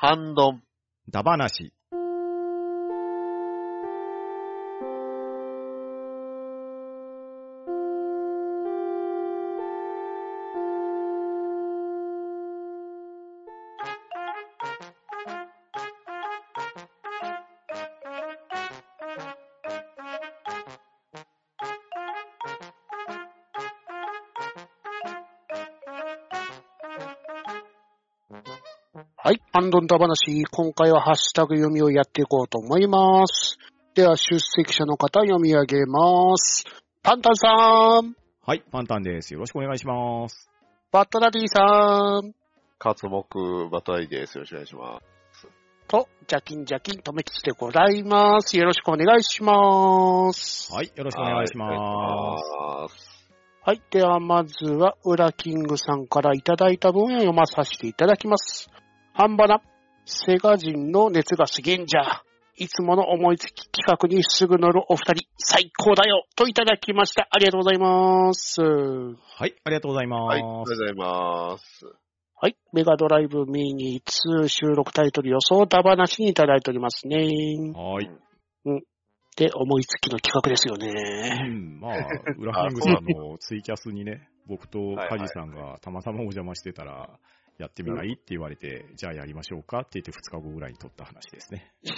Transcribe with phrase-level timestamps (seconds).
[0.00, 0.62] 半ドン。
[1.10, 1.74] ダバなし。
[29.58, 29.64] はい。
[29.64, 30.44] アンドンダ話。
[30.44, 33.58] 今回はハッシュタグ読みをやっていこうと思います。
[33.94, 36.64] では、出席者の方読み上げます。
[37.02, 37.48] パンタンさ
[38.02, 38.14] ん、
[38.46, 39.34] はい、パンタンです。
[39.34, 40.48] よろしくお願いします。
[40.92, 42.32] バットダディさん、
[42.78, 43.24] 活目
[43.68, 44.36] バトライです。
[44.36, 45.00] よろしくお願いしま
[45.32, 45.48] す。
[45.88, 48.56] と、ジャキンジャキン、とめきちでございます。
[48.56, 50.72] よろしくお願いします。
[50.72, 51.74] はい、よろしくお願いします。
[51.74, 53.28] ます。
[53.62, 53.82] はい。
[53.90, 58.70] では、まずは、ウラキングさんからいただいた文を読まさせていただきます。
[59.18, 59.60] ハンバナ、
[60.04, 62.22] セガ人の熱がすげんじゃ。
[62.54, 67.26] いつもの思いつき企画にすぐ乗るお二人、最高だよといただきました。
[67.28, 68.62] ありがとうございます。
[68.62, 70.22] はい、ありがとうございます。
[70.28, 71.84] はい、ありがとうございます。
[72.36, 72.56] はい。
[72.72, 77.16] メガドライブミニ2収録タイトル予想だ話にいただいておりますね。
[77.74, 78.08] はい。
[79.36, 81.48] で、思いつきの企画ですようね。
[81.48, 81.96] ん、まあ、
[82.38, 87.18] ウラキングさんのツイキャスにね、僕とカジさんがたまたまお邪魔してたら、
[87.58, 88.12] やってみない？
[88.14, 91.72] って言われて、じゃあやりましょうかって言って2日後ぐらいに撮った話ですね。
[91.84, 91.90] ふ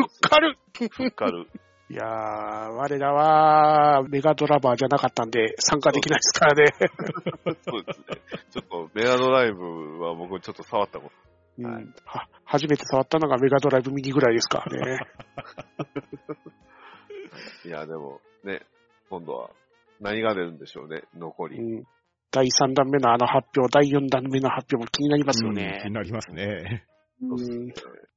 [0.00, 0.58] っかる
[0.90, 1.46] ふっかる。
[1.88, 6.72] いやー、我らはメガドラバーじゃなかったんで参加できないですからね。
[7.62, 8.04] そうですね。
[8.50, 11.10] ちょっとメガドライブは僕ちょっと触ったこ
[11.58, 14.98] うんは初めて触ったのがメガドライブミニぐらいですからね。
[17.64, 17.68] と。
[17.68, 18.62] いや、でもね、
[19.08, 19.50] 今度は
[20.00, 21.58] 何が出るんでしょうね、残り。
[21.58, 21.84] うん
[22.32, 25.92] 第3弾目のあの発表、第4弾目の発表も気になりますようん気ねに。
[25.92, 26.84] なりますね。
[27.22, 27.72] うん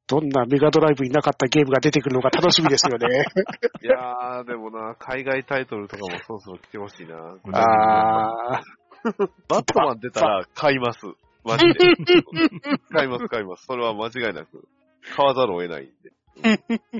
[0.05, 3.07] どんなメガドライブになかったゲームが出てくるのか楽しみですよね。
[3.81, 7.37] いやー、でもな、海外タイトルとかもそろそろ来てほしいな。
[7.53, 10.99] あー、バットマン出たら買います。
[11.45, 11.73] マジで。
[12.91, 13.65] 買います、買います。
[13.65, 14.67] それは間違いなく。
[15.15, 16.11] 買わざるを得ないんで。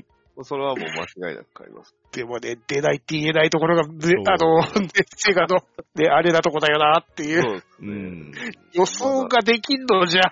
[0.00, 1.94] んそれはもう間違いなく買います。
[2.12, 5.60] でもね、出ないって言えないところが、あの、 ね、セガの、
[5.94, 7.42] ね、あれなとこだよなっていう。
[7.42, 7.92] そうですうね。
[7.92, 8.32] ん。
[8.72, 10.22] 予想ができんのじゃ。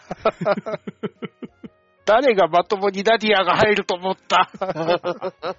[2.05, 4.51] 誰がまともにダディアが入ると思った。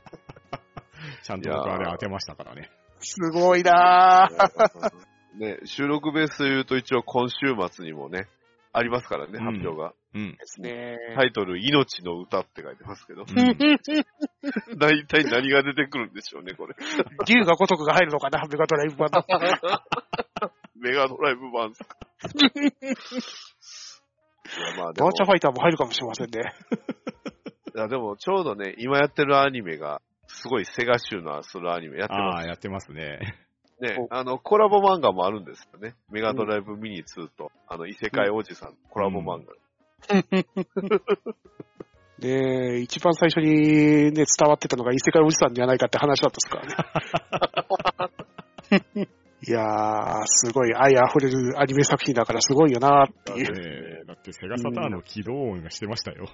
[1.23, 2.69] ちゃんと僕あれ当てましたからね。
[2.99, 4.91] すごいなぁ。
[5.37, 7.35] ね、収録ベースで言うと一応今週
[7.71, 8.27] 末にもね、
[8.71, 9.93] ありますからね、うん発表が。
[10.13, 10.31] うん。
[10.33, 10.97] ですね。
[11.15, 13.21] タイトル、命の歌って書いてますけど。
[13.21, 13.27] うん
[14.77, 16.75] 大体何が出てくるんでしょうね、これ。
[17.27, 19.23] 竜が如くが入るのかな、メガドライブ版の。
[20.75, 21.97] メガドライブ版っすか。
[24.45, 26.41] いや、まあバー、チャファイターも入るかもしれませんね。
[27.75, 33.19] いやでもちょうどね、今やってるアニメが、すごいセガ集のするアニメやってあまあ、やってますね。
[33.77, 33.97] すね。
[33.99, 35.95] おあの、コラボ漫画もあるんですよね。
[36.09, 39.53] メガドライブミニ2と、あの、異世界おじさんのコラボ漫画。
[42.19, 46.65] で、一番最初にね、伝わってたのが異世界おじさんじゃないかって話だったですから
[48.79, 48.85] ね。
[49.45, 53.47] いやー、すごい愛溢れるアニメ作品だからすごいよなってだっいう。
[53.47, 56.27] て、だってセガサターンの起動音がしてましたよ。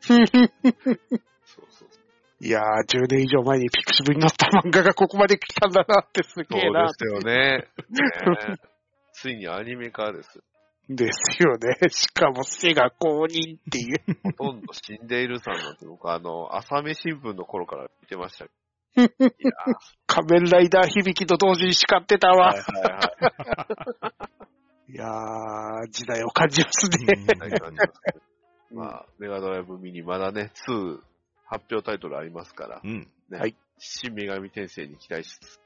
[0.00, 0.50] そうそう
[1.68, 1.88] そう。
[2.40, 6.86] いやー、10年以上前にピクシブになった漫画がここまで来たんだなってすそうげえな。
[6.86, 7.58] ですよね。
[7.58, 7.68] ね
[9.12, 10.42] ついにアニメ化です。
[10.88, 11.76] ですよね。
[11.90, 14.02] しかも背が公認っていう。
[14.36, 18.44] ほとんど死んでいるさんなんて僕あの、朝目新聞の頃から見てました。
[18.96, 19.10] いやー
[20.06, 22.52] 仮面ライダー響きと同時に叱ってたわ。
[22.52, 22.92] はいはい
[24.02, 24.28] は
[24.88, 24.92] い。
[24.92, 27.06] いやー、時代を感じますね。
[27.16, 28.24] うんはい感じますけど
[28.80, 31.00] まあ、メガドライブミニまだね、2
[31.46, 33.08] 発表タイトルありますから、うん。
[33.30, 35.60] ね、はい新女神転生に期待しつつ。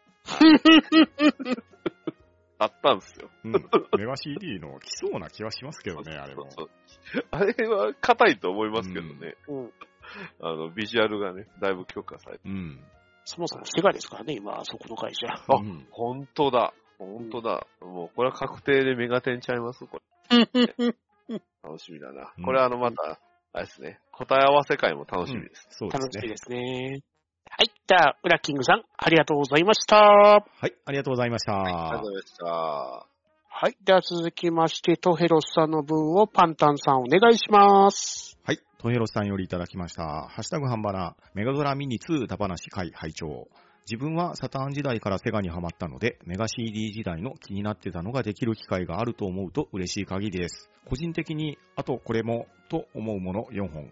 [2.58, 3.30] あったんですよ。
[3.44, 3.52] うん。
[3.52, 6.50] メガ CD の来そうな気はしますけどね、あれも。
[6.50, 6.70] そう
[7.12, 9.36] そうあれは硬いと思いますけどね。
[9.48, 9.72] うん
[10.40, 12.48] あの、ビジュアルがね、だいぶ強化されて。
[12.48, 12.80] うん。
[13.24, 15.26] そもそもセガですからね、今、そこの会社。
[15.28, 16.72] あうん本当だ。
[16.98, 17.66] 本当だ。
[17.80, 20.00] もう、これは確定でメガテンちゃいますこ
[20.30, 20.38] れ。
[21.62, 22.40] 楽しみだなう。
[22.40, 23.20] んこれはあの、また、
[23.52, 24.00] あれですね。
[24.12, 25.66] 答え合わせ会も楽しみです。
[25.70, 26.08] そうですね。
[26.08, 27.02] 楽しみですね。
[27.50, 27.77] はい。
[27.88, 29.96] じゃあ、ウラキングさん、ありがとうございました。
[29.96, 31.54] はい、ありがとうございました。
[31.54, 32.44] ありがとうございました。
[32.44, 33.76] はい。
[33.82, 38.38] では続きまして、トヘロスさんの分をパンタンさんお願いします。
[38.44, 38.58] はい。
[38.76, 40.02] トヘロスさんよりいただきました。
[40.28, 43.48] ハッシュタグハンバナ、メガドラミニ2ダバナシ会拝聴
[43.90, 50.68] 自分はサターン時代からセガにハマったので、メガ CD 時代の気になってたのができる機会があると思うと嬉しい限りです。
[50.84, 53.90] 個人的に、あとこれも、と思うもの4本。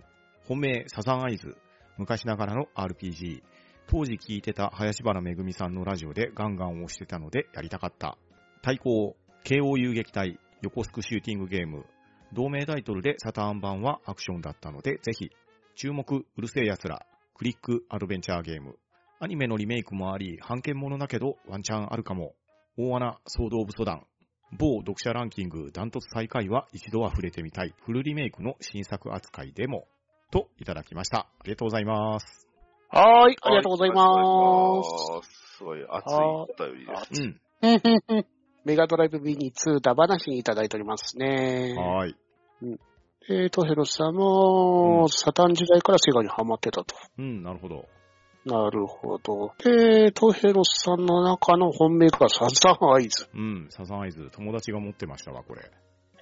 [0.49, 1.57] 本命、サザンアイズ。
[1.97, 3.43] 昔ながらの RPG。
[3.89, 8.19] 当時聞いてた林原めぐみさんのラジオでガンガン押してたのでやりたかった。
[8.63, 11.87] 対抗、KO 遊撃隊、横スクシューティングゲーム。
[12.33, 15.31] 同名タイトルでサターン版はアクションだったので、ぜひ。
[15.77, 17.07] 注目、うるせえ奴ら。
[17.35, 18.77] クリックアドベンチャーゲーム。
[19.21, 22.35] アニメのリメイクもあり、半券ものだけどワンチャンあるかも。
[22.77, 24.07] 大穴、ソードオブソダン。
[24.53, 27.75] 某読者ランキングダントツ最下位は一度は触れてみたい。
[27.85, 29.87] フルリメイクの新作扱いでも。
[30.33, 31.19] と、いただきました。
[31.19, 32.46] ありがとうございます。
[32.97, 34.83] はーい、ありがとうございま
[35.23, 35.29] す。
[35.29, 35.57] す。
[35.59, 37.23] すごい熱いお便りです。
[37.23, 38.27] うん。
[38.65, 41.75] メガドライブミニ2だ話にいただいておりますね。
[41.77, 42.17] はーい。
[43.29, 46.95] えーと、ヘロスさんも、うんサタン時代からセガにハマってたと。
[47.19, 47.87] うん、なるほど。
[48.45, 49.53] なるほど。
[49.65, 53.29] えーと、ヘロスさんの中の本命がサザンアイズ。
[53.35, 55.71] うん、サザンアイズ、友達が持ってましたわ、これ。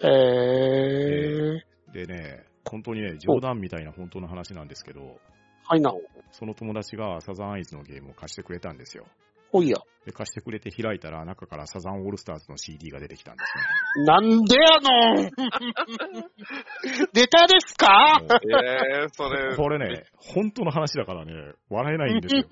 [0.02, 5.18] えー、でね、本当にね、冗談みたいな本当の話なんですけど、
[5.66, 5.92] はいな。
[6.32, 9.06] その友達がサザンアイズのゲームを貸してくれたんですよ。
[9.52, 9.76] ほいや。
[10.04, 14.04] で、貸してくれて開いたら、中からサザンオールスターズの CD が出てきたんですね。
[14.04, 15.22] なんでやの？
[15.22, 15.30] ん
[17.14, 18.20] ネタですか？
[18.22, 22.44] えー、それ、これね、本当の話だからね、笑えないんですよ。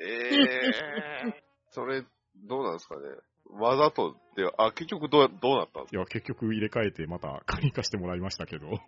[0.00, 1.34] えー、
[1.70, 2.02] それ、
[2.44, 3.02] どうなんですかね？
[3.50, 8.66] わざとで、あ、結局どう、どうなったんですいや、結局入れ替えてまた借り貸してもらいましたけど、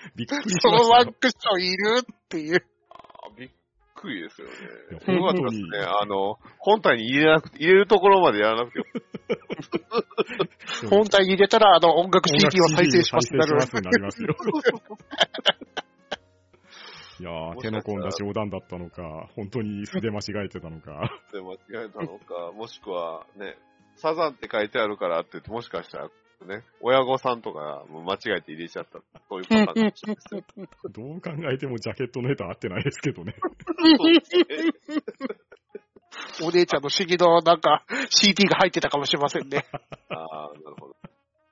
[0.16, 0.84] びっくりしそましたよ。
[0.84, 2.60] のワンクッションいるっていう。
[2.60, 2.66] か
[3.36, 3.50] びっ
[3.94, 4.54] くりですよね。
[5.04, 5.66] いやよかったですね。
[5.86, 8.84] あの、本体に入れなくて、入れるところまでやらなくてよ
[10.90, 13.60] 本体に入れたら、あの、音楽 CD を再生しますってなる。
[13.60, 14.96] 再生しますになりますよ。
[17.20, 21.20] いやー、手の込んだ冗談だったのか、本当に素で間違えてたのか。
[21.32, 23.58] で間違えたのか、もしくはね、
[23.96, 26.10] サザンって書いてあるからって言って、もしかしたら
[26.46, 29.00] ね、親御さんとかもう間違えて入れちゃった。
[29.28, 30.42] そういうパターンかもしれないですよ。
[30.90, 33.34] どう考えてもジャケットの絵と合ってないですけどね。
[36.42, 39.66] お姉ちゃんの不思議のなんか CD が入ってたかもしれませんね。
[40.08, 40.96] ああ、なるほど。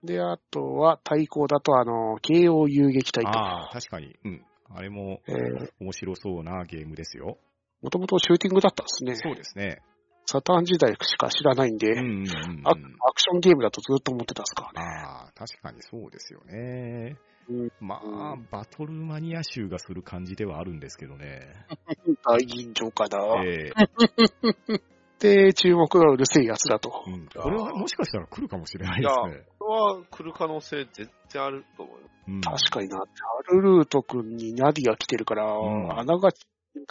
[0.02, 3.30] で、あとは対抗だと、あの、慶応遊撃隊と。
[3.30, 4.16] ああ、確かに。
[4.24, 4.44] うん。
[4.70, 7.38] あれもえー、面白そうなゲームですよ。
[7.80, 9.14] もともとシューティングだったんですね。
[9.14, 9.82] そうですね。
[10.30, 12.82] サターン時代しか知らないんで、うんうんうんうんアアク
[13.16, 14.88] ションゲームだとずっと思ってたんですからね。
[15.06, 17.16] ああ、確かにそうですよね。
[17.48, 21.48] うんまあ、バトルマニア集がする感じではあるんですけどね。
[22.28, 23.42] 大吟醸かな。
[23.42, 24.80] ええ
[25.48, 27.04] で、注目がうるせえやつだと。
[27.06, 29.46] うん、これはもしかしたら来るかもしれないですね。
[29.58, 32.08] これは来る可能性全然あると思うよ。
[32.28, 32.98] うん、確かにな。
[32.98, 36.28] チャルルート君にナディが来てるから、ん穴が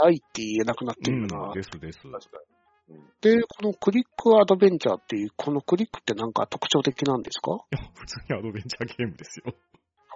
[0.01, 1.49] ないって言えなくなってるよな。
[1.49, 1.99] うん、ですです。
[2.01, 2.56] 確かに。
[3.21, 7.51] で、このクリックアドベンチャーっていう、このクリックってなんか特徴的なんですか？
[7.71, 9.53] いや、普通にアドベンチャーゲームですよ。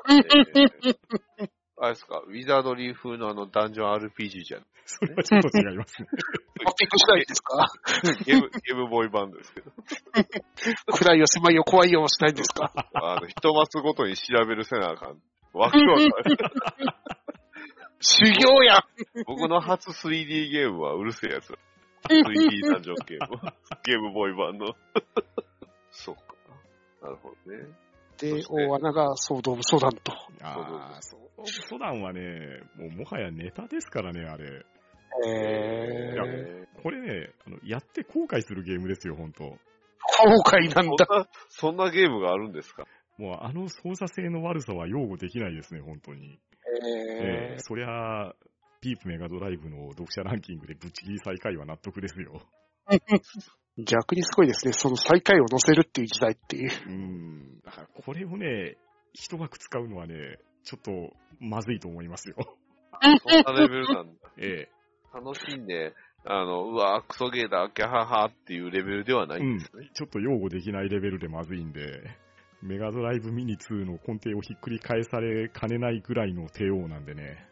[0.10, 0.14] え
[0.96, 1.50] ー
[1.84, 4.66] あれですか、ウィザードリー風のあのダンジョン RPG じゃん。
[4.86, 6.08] それはちょっと違いますね。
[6.64, 7.68] トピックしないですか？
[8.26, 9.72] ゲーム、ゲームボーイバンドですけど。
[10.94, 12.72] 暗いよ、狭いよ、怖いよ、しないんですか？
[12.94, 15.22] あの、一マスごとに調べるせなあかん。
[15.54, 16.12] わけわかんない。
[18.00, 18.82] 修行やん
[19.26, 21.54] 僕の初 3D ゲームはうるせえやつ。
[22.12, 23.40] 3D ダンジョンゲーム。
[23.84, 24.76] ゲームボーイ版の。
[25.90, 26.22] そうか。
[27.02, 27.66] なるほどね。
[28.20, 30.12] で、大穴がソード・オブ・ソダンと。
[30.42, 31.48] ああ、そう。
[31.48, 34.64] ソダンはね、もうもはやネタですからね、あれ。
[35.28, 39.58] えいやー、これね、あのやって後悔するゲームですよ、本当後
[40.46, 41.06] 悔なんだ。
[41.06, 42.86] そんな、そんなゲームがあるんですか？
[43.18, 46.40] もうあの操作性の悪さは擁護できないですね、本当に。
[46.84, 48.34] えええそりゃ、
[48.82, 52.42] ピープメガドライブの読者ランキングでぶっちぎり最下位は納得ですよ。
[52.90, 53.00] ー、
[53.86, 54.74] 逆にすごいですね。
[54.74, 56.72] その最下位を乗せるっていう時代っていう。
[56.88, 57.62] うん。
[57.62, 58.78] だからこれをね、
[59.14, 62.36] 一枠使うのはね、ちょっとまずいと思いますよ。
[63.00, 64.32] そんなレベルなんだ。
[64.38, 64.68] え
[65.14, 65.94] 楽しんで、
[66.26, 69.90] あの、うわ、クソゲーだ、ギャハハっていうレベルではなえいんですね。
[69.94, 71.82] ちょっと擁護できないレベルでまずいんで、
[72.62, 77.51] メガドライブミニ2の根底をひっくり返されかねないぐらいの帝王なんでね。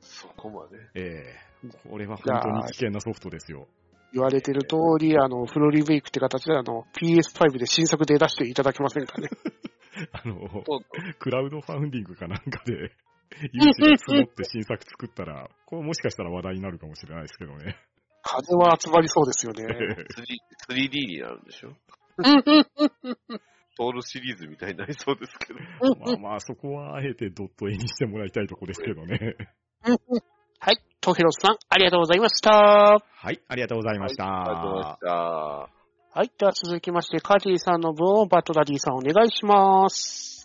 [0.00, 0.78] そこまで。
[0.94, 1.48] ええ
[1.88, 3.66] これは本当に危険なソフトですよ。
[4.12, 9.28] 言われてる通り、あの、フルリメイクって形で、あの、PS5 で新作で出していただけませんかね。
[10.12, 10.38] あの、
[11.18, 12.92] クラウドファウンディングかなんかで、
[13.52, 17.76] 勇気が募って新作作ったら、これもしかしたら話題になるかもしれないですけどね。
[18.22, 19.64] 金は集まりそうですよね。
[20.70, 21.74] 3D になるんでしょ？
[23.78, 25.60] ソウルシリーズみたいになりそうですけど。
[26.00, 29.36] まあまあ、そこはあえてドット絵にしてもらいたいとこですけどね。
[29.82, 29.96] は
[30.60, 30.82] はい。
[31.00, 32.50] トヒロスさん、ありがとうございました。
[32.50, 34.24] はい、ありがとうございました。
[34.24, 35.08] ありがとうございました。
[35.08, 36.32] はい。
[36.36, 40.38] では続きまして、カジーさんの分をバトダディさんお願いします。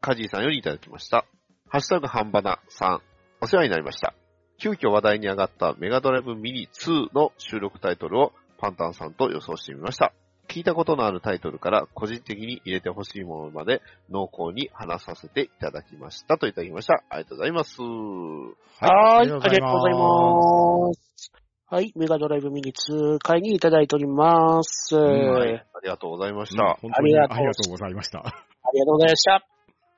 [0.00, 1.24] カジーさんよりいただきました。
[1.68, 3.02] ハッシュタグ半ばなさん、
[3.40, 4.14] お世話になりました。
[4.58, 10.12] 急遽話題に上がったメガドライブミニ2の収録タイトルをパンタンさんと予想してみました。
[10.56, 16.38] 聞いたことのあるタイトルから個人的に入れてほしいものまで濃厚に話させていただきました。
[16.38, 17.04] といただきました。
[17.10, 17.82] ありがとうございます。
[17.82, 19.20] はーい。
[19.20, 21.30] ありがとうございます。
[21.66, 21.92] はい。
[21.94, 24.96] メガドライブミニ2回にいただいております。
[24.96, 25.56] はい。
[25.56, 26.78] あありがとうございましうんた。
[26.80, 28.18] 本当にあありがとうりがとうございました。
[28.20, 29.46] りがとうございました。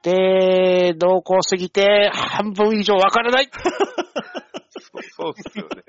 [0.02, 3.48] で、濃厚すぎて半分以上わからない。
[5.08, 5.82] そうそうですよね。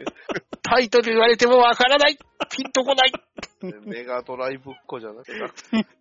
[0.62, 2.18] タイトル言われてもわからない。
[2.52, 3.12] ピンとこない。
[3.86, 5.38] メガドライブっ子じゃなくて、い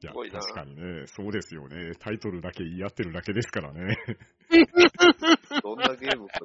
[0.02, 1.94] や、ごいな確かにね、そうですよね。
[1.98, 3.96] タイトルだけ言い合ってるだけですからね。
[5.62, 6.40] どんなゲームか。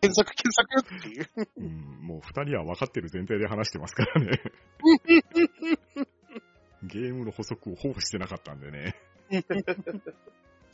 [0.00, 1.28] 検索検索っていう。
[1.56, 4.40] うん、もう二人は分かってる前提で話してますからね。
[6.82, 8.94] ゲームの補足をほぼしてなかったんでね。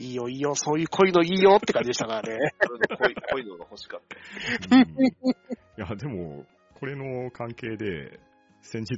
[0.00, 2.38] いいよいいよ、そういう恋のいいよって感じでしたからね。
[2.62, 4.00] それで濃い濃いのが欲しかっ
[4.68, 4.76] た。
[4.76, 4.84] うんい
[5.76, 6.46] や、でも、
[6.78, 8.18] これの関係で、
[8.62, 8.96] 先日、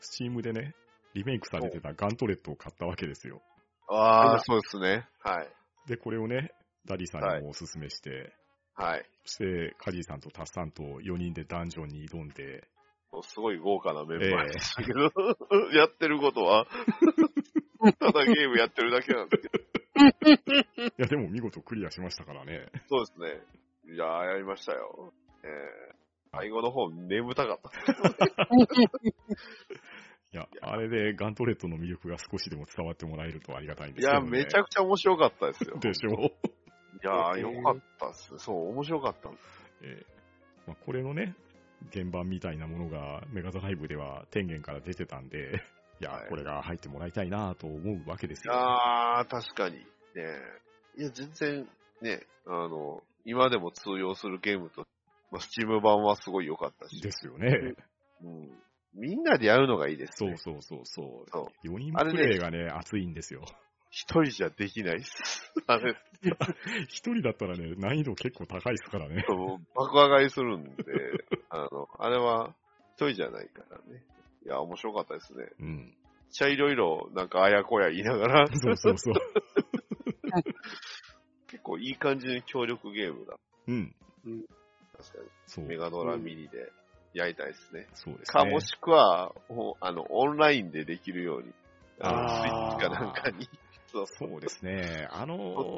[0.00, 0.74] スチームでね、
[1.14, 3.40] リメイクされてたガントレットを買ったわけですよ。
[3.88, 5.06] ああ、そうですね。
[5.20, 5.48] はい。
[5.86, 6.52] で、これをね、
[6.86, 8.32] ダディさんにもおすすめして、
[8.74, 9.04] はい。
[9.24, 12.64] そして、カジーさんとタッさんと4人でダンジョンに挑んで、
[13.20, 15.00] すごい豪華なメンバーでしたけど、
[15.76, 16.66] やってることは、
[17.98, 19.64] ただゲームやってるだけなんですけど。
[20.86, 22.70] いや、でも見事クリアしましたからね。
[22.88, 23.42] そうですね。
[23.94, 25.12] いやー、やりましたよ。
[25.42, 25.50] えー、
[26.32, 27.70] 最後の方眠たかった。
[30.32, 34.30] いや、あれでガントレットの魅力が少しでも伝わってもらえるとありがたいんでいや、すけど、ね。
[34.30, 35.78] めちゃくちゃ面白かったですよ。
[35.78, 36.14] でしょう。
[36.14, 36.30] い
[37.02, 38.38] やー、よかったっす。
[38.38, 39.44] そう、面白かったんです。
[39.82, 40.12] えー
[40.66, 41.34] まあ、これのね、
[41.92, 45.62] 原版みたいなものがメガドライブでは天元から出てたんで、
[46.00, 48.54] いや、はいこれが入ってもらいたいなと思うわけですいよ。
[48.54, 49.76] やー、確かに。
[49.76, 49.82] ね
[50.98, 51.68] いや、全然、
[52.02, 54.86] ね、あの、今でも通用するゲームと、
[55.30, 57.00] まあ、スチーム版はすごい良かったし。
[57.00, 57.74] ですよね。
[58.22, 58.50] うん。
[58.94, 60.36] みんなでやるのがいいですね。
[60.36, 61.30] そうそうそうそう。
[61.30, 63.42] そ4人プレイがね、熱いんですよ。
[63.92, 65.52] 一人じゃできないっす。
[65.66, 65.94] あれ、
[66.88, 69.22] 一人だったらね、難易度結構高いですからね。
[69.28, 70.72] そう爆上がりするんで、
[71.50, 72.54] あの、あれは
[72.94, 74.02] 一人じゃないからね。
[74.46, 75.46] いや、面白かったですね。
[75.60, 75.76] うん。
[75.76, 75.86] めっ
[76.30, 79.14] ちゃいろいろ、なんかあやこや言いながら、そうそうそう。
[81.48, 83.38] 結構いい感じに協力ゲームだ。
[83.68, 83.94] うん。
[84.96, 85.70] 確かそうに。。
[85.70, 86.72] メガドラミニで
[87.12, 87.88] やりたいですね。
[87.92, 88.42] そうですね。
[88.42, 89.34] か、もしくは、
[89.80, 91.52] あの、オンラインでできるように、
[92.00, 93.46] あの、スイッチかなんかに。
[93.92, 95.06] そうそうですね。
[95.10, 95.76] あの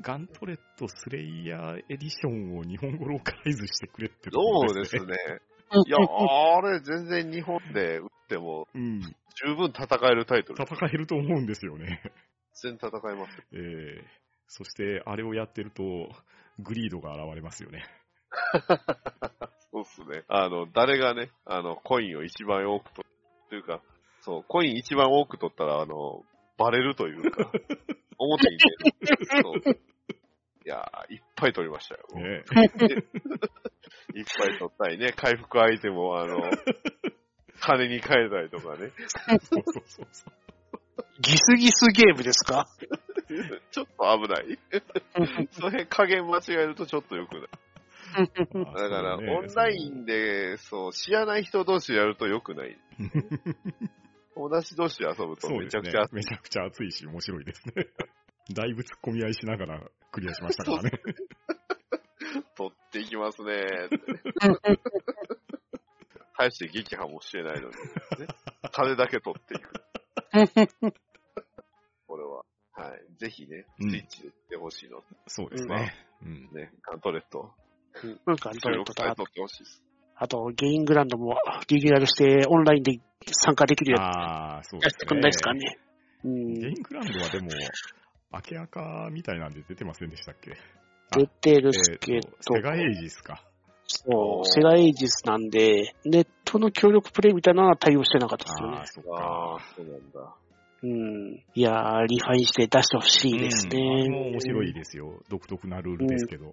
[0.00, 5.02] ガントレットスレイヤーエディションを日本語ローカライズしてくれってとそころうですね。
[5.02, 9.00] うんいや、あれ全然日本で売ってもうん。
[9.36, 10.60] 十分戦えるタイトル。
[10.60, 12.02] 戦えると思うんですよね。
[12.60, 13.42] 全然戦えます。
[13.52, 14.02] えー、
[14.48, 15.82] そして、あれをやってると、
[16.58, 17.84] グリードが現れますよね。
[19.72, 20.24] そうっすね。
[20.28, 23.08] あの、誰がね、あの、コインを一番多く取
[23.48, 23.80] というか、
[24.22, 26.24] そう、コイン一番多く取ったら、あの、
[26.60, 27.50] バレるというか、
[28.18, 29.80] 表に出る。
[30.66, 32.02] いやー、いっぱい取りましたよ。
[32.16, 32.44] ね
[34.14, 36.38] いっぱい取ったりね、回復アイテムをあの、
[37.60, 38.90] 金に変えたりとかね。
[39.42, 40.32] そうそうそうそう。
[41.20, 42.66] ギスギスゲームですか？
[43.70, 44.58] ちょっと危ない。
[45.52, 47.48] その辺加減間違えるとちょっと良くない。
[48.16, 52.76] あだから、オンラインで、そう、知らない人同士でやると良くない。
[54.34, 56.06] 友達同士で遊ぶとめちゃくちゃ。。
[56.12, 57.88] めちゃくちゃ熱いし、面白いですね。
[58.54, 60.90] だいぶ突っ込み合いしながらクリアしましたからね。
[62.56, 63.88] 取っていきますね。
[66.38, 68.26] 大して撃破もしてないのに、ね。
[68.72, 69.72] 金だけ取っていく。
[72.06, 73.14] これは、はい。
[73.18, 75.02] ぜひね、うんスイッチで売ってほしいの。
[75.26, 75.94] そうですね。
[76.22, 76.50] うん。
[76.52, 77.52] ね、ガントレット。
[78.26, 79.82] なんか、収録され取ってほしいです。
[80.22, 81.34] あと、ゲイングランドも
[81.68, 83.00] リニューアルしてオンラインで
[83.32, 84.96] 参加できるやああ、そうつやですね。
[84.96, 85.78] ってくんないですかね。
[86.24, 87.48] うんゲイングランドはでも、
[88.32, 90.52] 明け赤みたいなんで出てませんでしたっけ？
[91.16, 93.42] 出てるえすけど、ーとセガエイジスか？
[93.86, 98.86] そう、セガエイジスなんで、ネットの協力プレイみたいなのは対応してなかったですよねああ、。
[98.86, 100.36] そっああか。、そうなんだ。
[100.82, 101.44] うん。
[101.54, 103.78] いやー、リファインして出してほしいですね。
[103.80, 105.22] うんあれも面白いですよ。
[105.28, 106.52] 独特なルールですけど。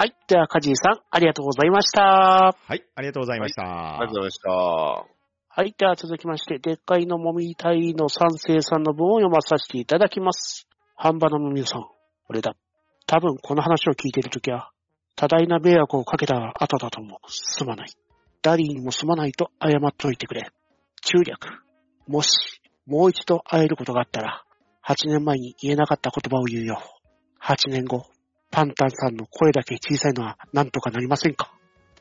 [0.00, 0.16] はい。
[0.28, 2.00] では、カジーさん、ありがとうございました。
[2.00, 3.98] はい、ありがとうございました。
[3.98, 4.50] ありがとうございました。
[4.50, 5.74] はい。
[5.76, 10.66] では、続きまして、でっかいのもみたいの三世さんの文を読まさせていただきます。
[10.96, 11.84] 半ばの皆さん、
[12.30, 12.56] 俺だ。
[13.06, 14.70] 多分この話を聞いているときは、
[15.16, 17.90] 多大な迷惑をかけた後だともすまない。
[18.40, 20.50] ダリーにもすまないと謝っておいてくれ。
[21.02, 21.46] 中略。
[22.08, 22.30] もし、
[22.86, 24.44] もう一度会えることがあったら、
[24.82, 26.80] 8年前に言えなかった言葉を言うよ。
[27.42, 28.06] 8年後、
[28.50, 31.52] パンタンさんの声だけ小さいのは何とかなりませんか？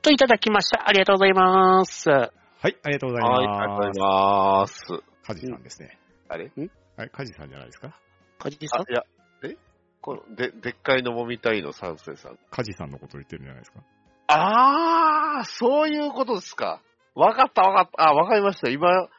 [0.02, 0.88] といただきました。
[0.88, 2.10] ありがとうございます。
[2.10, 2.30] はい、
[2.62, 4.76] ありがとうございはい、ありがとうございまます。
[4.80, 4.86] す。
[5.24, 6.00] カジさんですね。
[6.28, 6.52] あれ？
[6.98, 7.96] はい、カジさんじゃないですか？
[8.40, 9.04] カジキさん、あいや、
[9.44, 9.58] え？
[10.02, 12.40] この、で、でっかいのもみたいの三世さん。
[12.50, 13.80] カジさんのことを言ってるんじゃないですか？
[14.28, 16.82] あー、そういうことですか。
[17.16, 18.10] わかったわかった。
[18.10, 18.70] あ、わかりました。
[18.70, 19.10] 今、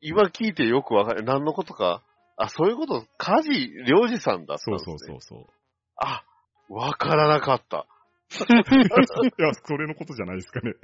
[0.00, 1.22] 今聞いてよくわかる。
[1.22, 2.02] 何のことか。
[2.36, 4.96] あ、そういうこと、カジ、りょうじさんだったんそうですね。
[4.98, 5.46] そうそうそう。
[5.96, 6.24] あ、
[6.68, 7.86] わからなかった。
[8.36, 10.74] いや、それのことじゃないですかね。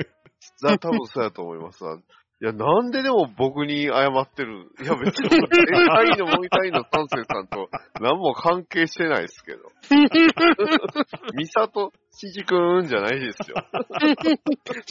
[0.59, 1.99] ざ多分そうやと思いますわ。
[2.43, 4.69] いや、なんででも僕に謝ってる。
[4.83, 5.41] いや、別に、でっ
[5.87, 7.69] かいのもみたいの三世さんと
[8.01, 9.71] 何も関係してないですけど。
[11.35, 13.57] ミサト、シジくんじゃないですよ。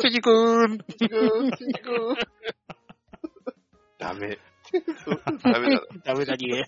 [0.01, 0.77] シジくん。
[0.89, 2.15] シジくん、シジくん。
[3.97, 4.39] ダメ。
[5.43, 5.81] ダメだ。
[6.05, 6.63] ダメだにえ。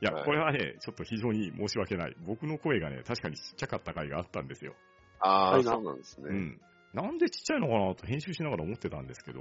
[0.00, 2.16] いや、はいこれはね、ちょっと非常に申し訳ない。
[2.26, 4.74] 僕の声がね、確かにちっちゃかった回があったんですよ。
[5.20, 6.26] ああ、そうなんですね。
[6.28, 6.60] うん。
[6.92, 9.40] なんでちっちゃいのかなと編集しながら思ってたんですけど、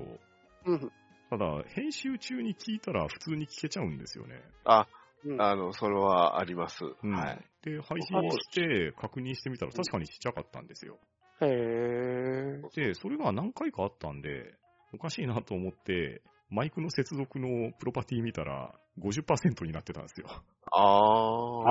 [0.66, 0.92] うん。
[1.30, 4.42] ただ、編集中に聞いたら普通に聞けちゃうんですよね。
[4.64, 4.88] あ、
[5.26, 6.86] うんあの、それはあります。
[6.86, 7.46] うんはい。
[7.64, 11.00] で、配信して確認してみたら確かにちっちゃかったんですよ。
[11.42, 12.76] へー。
[12.76, 14.54] で、それが何回かあったんで、
[14.94, 16.22] おかしいなと思って、
[16.56, 20.28] マイクの接続のプロパティ見たら50%になってたんですよ。
[20.72, 21.70] ああ、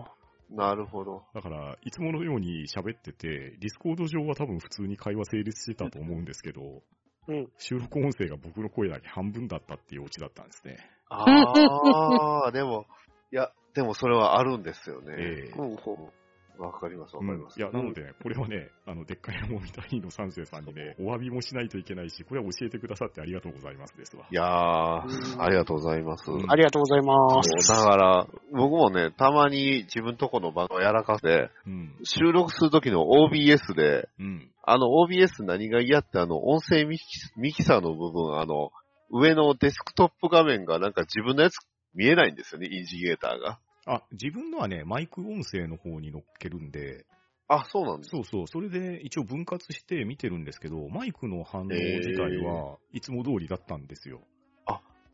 [0.00, 0.56] あー。
[0.56, 1.22] なるほど。
[1.34, 6.82] だから、いつものように喋ってて、 Discord 上は多分普通に会話成立してたと思うんですけど、
[7.28, 7.48] うん。
[7.58, 10.78] 収録音声が僕の声だけ半分だったっていうオチだったんですね。
[11.08, 12.86] ああ、でも、
[13.32, 15.14] いや、でもそれはあるんですよね。
[15.16, 16.12] ええほうほう
[16.58, 17.58] わかります、わうんかります。
[17.58, 24.26] いや、なのでね、これはね、あの、でっかいのもみたいの三世さんにね、お詫びもしないといけないし、これは教えてくださってありがとうございますですわ。
[24.30, 26.30] いやー、ありがとうございます。
[26.30, 27.72] うんありがとうございまそうす。
[27.72, 31.94] だから、僕もね、たまに自分とこの番をやらかせ、うん。
[32.04, 34.50] 収録するときの OBS で、うん。
[34.62, 37.04] あの OBS 何が嫌ってあの音声ミキ
[37.36, 38.70] ミキサーの部分、あの、
[39.10, 41.54] 上のデスクトップ画面がなんか自分のやつ
[41.94, 43.58] 見えないんですよね、インジゲーターが。
[43.86, 47.06] あ、自分のはね、マイク音声の方に乗っけるんで、
[47.48, 48.10] あ、そうなんです。
[48.10, 54.20] そうそう、それで一応分割して見てるんですけど、マイクの反応自体はいつも通りだったんですよ。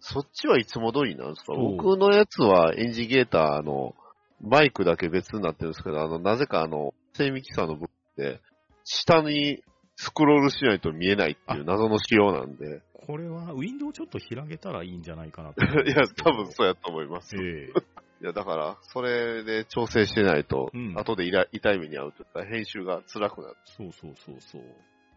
[0.04, 1.52] そっちはいつも通りなんですか？
[1.54, 3.94] 僕のやつはエンジゲーターの
[4.40, 8.40] マイクだけ別になってるんですけど、あの、なぜかあの、音声ミキサーの部分で、
[8.82, 9.62] 下に
[9.94, 15.62] スクロールしないと見えないっていう謎の仕様なんで、これはウィンドウちょっと広げたらいいんじゃないかなと。
[15.86, 17.36] いや、多分そうやと思います。
[17.36, 23.56] ええいや、だから、それで調整してないと、うん後でいら痛い目に遭うというか、編集が辛くなる。
[23.64, 24.62] そうそうそうそう。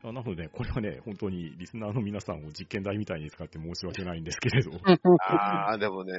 [0.03, 4.71] あなので、これはね、本当にリスナーの皆さんを実験台みたいに使って申し訳ないんですけれど。
[5.19, 6.13] あー、でもね、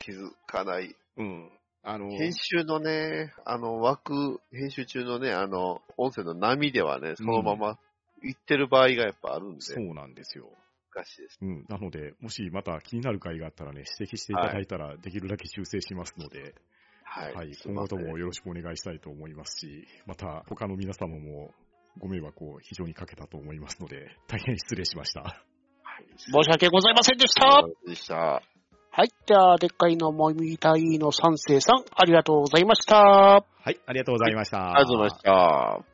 [0.00, 0.94] 気づかない。
[1.18, 1.50] うん。
[1.84, 7.78] あの編集のね、あの枠、編集中のね、あの、音声の波ではね、そのまま
[8.22, 10.48] 行ってる場合がやっぱあるんで、そうなんですよ。
[10.94, 11.38] 難しいです。
[11.42, 11.64] うん。
[11.68, 16.54] なので、もしまた気になる回があったらね、指摘していただいたら、できるだけ修正しますので、
[17.04, 17.34] はい。
[17.34, 21.50] はい、今後ともよろしくお願いしたいと思いますし、また他の皆様も
[21.98, 25.20] ご迷惑を非常にかけたと思いますので、大変失礼しました。
[25.20, 25.30] は
[26.00, 26.06] い。
[26.16, 27.64] 申し訳ございませんでした。
[27.86, 28.42] でした。
[28.94, 29.08] はい。
[29.26, 32.96] じゃあ、でっかいのもみたいの三世さん、ありがとうございました。
[32.96, 34.72] はい、ありがとうございました。
[34.72, 35.32] ありがとうございました。
[35.32, 35.84] は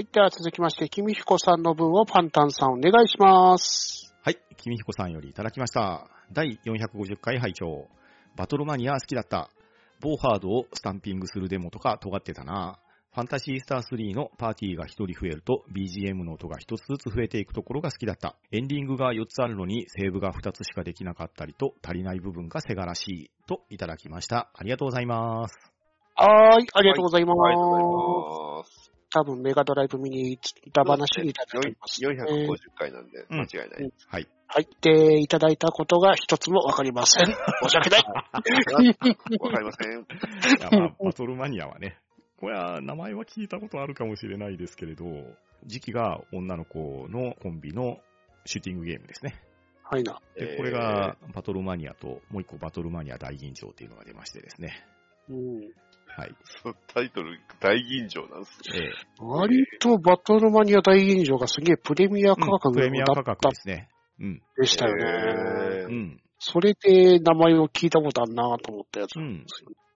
[0.00, 0.08] い。
[0.10, 4.11] では続きまして、君彦さんの分をパンタンさんお願いします。
[4.24, 6.06] はい、君彦さんよりいただきました。
[6.32, 7.88] 第450回拝聴
[8.36, 9.50] バトルマニア好きだった。
[10.00, 12.78] ボーハードをスタンピングするデモとか尖ってたな。
[13.12, 18.36] ファンタジースター3のパーティーが1人増えると BGM の音が1つずつ増えていくところが好きだった。
[18.52, 24.52] エンディングが4つあるのにセーブが2つしかできなかったりと足りない部分がせがらしいといただきました。
[24.54, 25.54] ありがとうございます。
[26.14, 26.66] はーい。
[26.72, 27.38] ありがとうございます。
[27.44, 28.91] ありがとうございます。
[29.12, 32.16] 多分メガドライブミニ歌話にいただきました、ね。
[32.22, 33.92] 450回なんで、うん間違いない。
[34.08, 34.28] はい。
[34.46, 34.68] はい。
[34.80, 37.26] で、いただいたことが一つもわかりません。
[37.62, 38.02] 申し訳ない。
[39.40, 39.92] わかりません。
[39.92, 39.96] い
[40.60, 41.98] やまあバトルマニアはね、
[42.38, 45.04] これは名前は聞いたことあるかもしれないですけれど、
[45.64, 47.98] 時期が女の子のコンビの
[48.44, 49.34] シューティングゲームですね。
[49.84, 50.20] はいな。
[50.36, 54.86] で、これがバトルマニアと、もう一個バトルマニア大吟醸っていうのが出ましてですね。
[55.28, 55.60] うん。
[56.16, 56.34] はい。
[56.62, 58.88] そうタイトル、大吟醸なんですね。
[58.88, 58.90] え
[59.22, 63.88] 割とバトルマニア大吟醸がすげえプレミアえ価格プレミアだった価格ですね。
[64.20, 64.42] うん。
[64.58, 65.04] でしたよね。
[65.04, 66.20] へーうん。
[66.38, 69.46] それで名前を聞いたことあるなと思ったやつうん。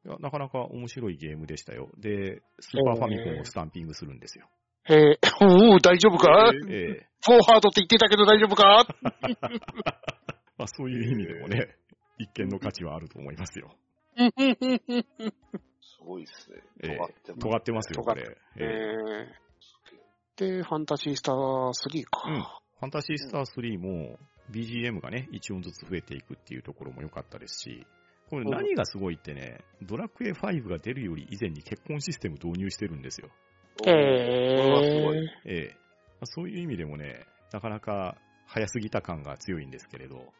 [0.06, 1.90] いやなかなか面白いゲームでしたよ。
[1.98, 4.48] で、スーパーファミコンをスタンピングするんですよ。
[4.88, 6.52] えー、おお大丈夫か？
[6.70, 8.86] えええフォーハードって言ってたけど大丈夫か？
[10.56, 11.74] まあそういう意味でもね、
[12.18, 13.74] 一見の価値はあると思いますよ。
[15.98, 16.56] すごいですね。
[16.82, 18.22] ええ尖ってます尖ってますよ、これ。
[18.56, 18.64] ええ
[20.38, 22.28] えー、で、ファンタジースター3か。
[22.28, 22.42] うん。
[22.42, 24.18] ファンタシースター3も
[24.50, 27.86] BGM がね、1音ずつ増えていくっていうところも良かったですし、
[28.28, 33.30] これ何がすごいってね、ドラクエ5が出るより以前に結婚システム導入してるんですよ。
[33.80, 35.18] おーこれはすごい。
[35.46, 35.76] えええ
[36.16, 40.32] まあそういう意味でもね、なかなか早すぎた感が強いんですけれど、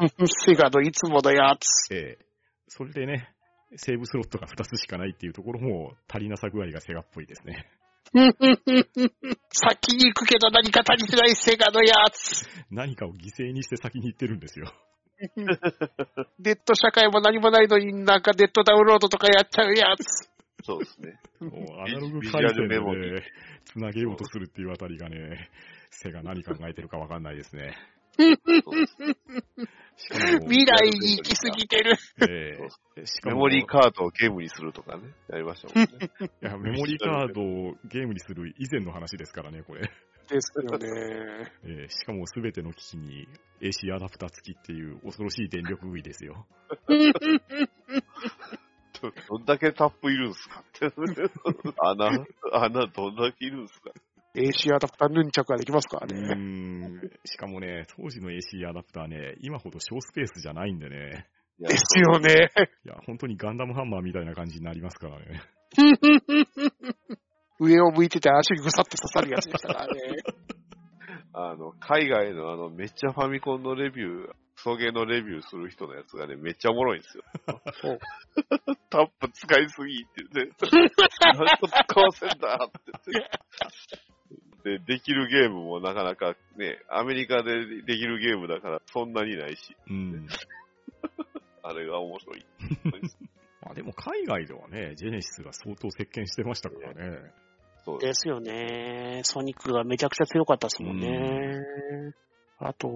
[0.00, 1.94] ー、 セガのいつものやつ。
[1.94, 2.24] ええ
[2.66, 3.33] それでね、
[3.76, 7.66] セーブスロットが2つしかないっていうところも足りなさ具合がセガっぽいですね。
[8.12, 12.46] 先に行くけど何か足りてないセガのやつ。
[12.70, 14.72] 何かを犠牲にして先に行ってるんですよ。
[16.38, 20.30] ネット社会も何もないのになんかネットダウンロードとかやっちゃうやつ。
[20.64, 21.20] そうですね。
[21.40, 23.22] もうアナログ回線でね、
[23.64, 25.50] つなげようとするっていうあたりがね、
[25.90, 27.74] セガ何考えてるかわかんないですね。
[28.16, 28.94] そうです
[29.96, 31.96] しかも、未来に行き過ぎてる。
[32.28, 32.58] え
[32.96, 36.10] えしかもメモリーカードをゲームにするとかね、やりましたもんね。
[36.42, 39.82] いや、メモリーカードをゲームにする以前の話ですからね、これ。
[40.28, 41.52] ですよね。
[41.64, 43.28] ええしかもすべての機器に
[43.60, 46.46] AC アダプター付きっていう恐ろしい電力食いですよ。
[49.02, 50.90] どどんだけタップいるんすかって。
[51.78, 53.90] 穴、穴どんだけいるんすか
[54.34, 56.34] AC アダプターヌンチャクができますからね。
[56.34, 57.00] ん。
[57.24, 61.26] しかもね、当時の AC アダプターね、今ほど小スペースじゃないんでね。
[61.60, 62.50] いやですよね。
[62.84, 65.40] いや、本当にガンダムハンマーみたいな感じになりますからね。
[67.60, 70.00] 上を向いてて足にぐさっと刺さるやつでしたからね。
[71.32, 77.24] あの、海外のあの、めっちゃファミコンのレビュー、クソゲーのレビューする人のやつがね、めっちゃおもろいんですよ。
[78.90, 80.66] タップ使いすぎって言って、
[81.34, 83.30] 何個使わせんだって言って。
[84.64, 90.26] で、できるゲームもなかなかね、アメリカでできるゲームだからそんなにないし、うん。
[91.62, 92.46] あれが面白い。
[93.62, 97.18] まあでも海外ではね、ジェネシスが相当席巻してましたからね。
[97.84, 98.24] そうです。
[98.24, 99.20] ですよね。
[99.24, 101.60] ソニックがめちゃくちゃ強かったですもんね。
[102.58, 102.88] あと、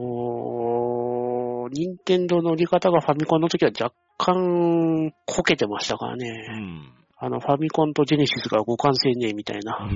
[1.70, 6.30] 任天堂の売り方がファミコンの時は若干こけてましたからうね。
[6.30, 6.94] ん。
[7.18, 9.88] あの、ファミコンとジェネシスが互換性ねえみたいな。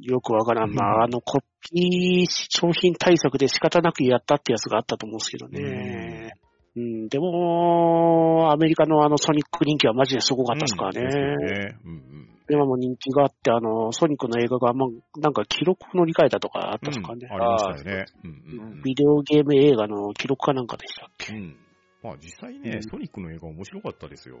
[0.00, 0.70] よくわからん。
[0.72, 6.34] まあ、あの、コピー商品対策で仕方なくやったってやつがあったと思うんですけどね。
[6.76, 11.02] うん、でも、アメリカのあのソニック人気はマジですごかったですからね。
[11.02, 11.78] ですよね。
[11.84, 12.28] うんうん。
[12.50, 17.28] 今も人気があって、あの、ソニックの映画が、まあ、なんか記録乗り換えたとかあったですかね。
[17.30, 18.04] うんありましたよね。
[18.24, 21.32] うんうんうんビデオゲーム映画の記録かなんかでしたっけ？
[21.32, 21.56] うん。
[22.02, 24.36] まあ実際ね、うんソニックの映画面白かったですよ。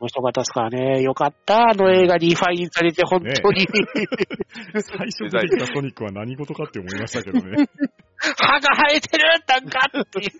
[0.00, 1.02] 面白かったですからね。
[1.02, 1.70] よかった。
[1.70, 3.66] あの映画リファインされて、本当に、
[4.82, 7.68] 最初出てきたソニックは何事かって思いましたけどね。
[8.18, 10.30] 歯が生えてるなんかっていう。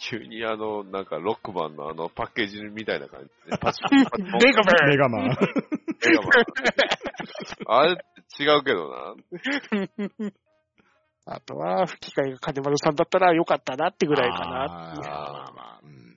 [0.00, 5.22] 急にあの、なんかロックマンのあのパッケージみたいな感じで、パチパチパチメガマンメガマン。
[5.24, 7.92] メガマンあれ
[8.38, 9.14] 違うけどな。
[11.26, 14.64] あとは、吹き替えが金丸さんだったらよかったなってぐらいかな。
[14.64, 16.07] あーまあまあ、うん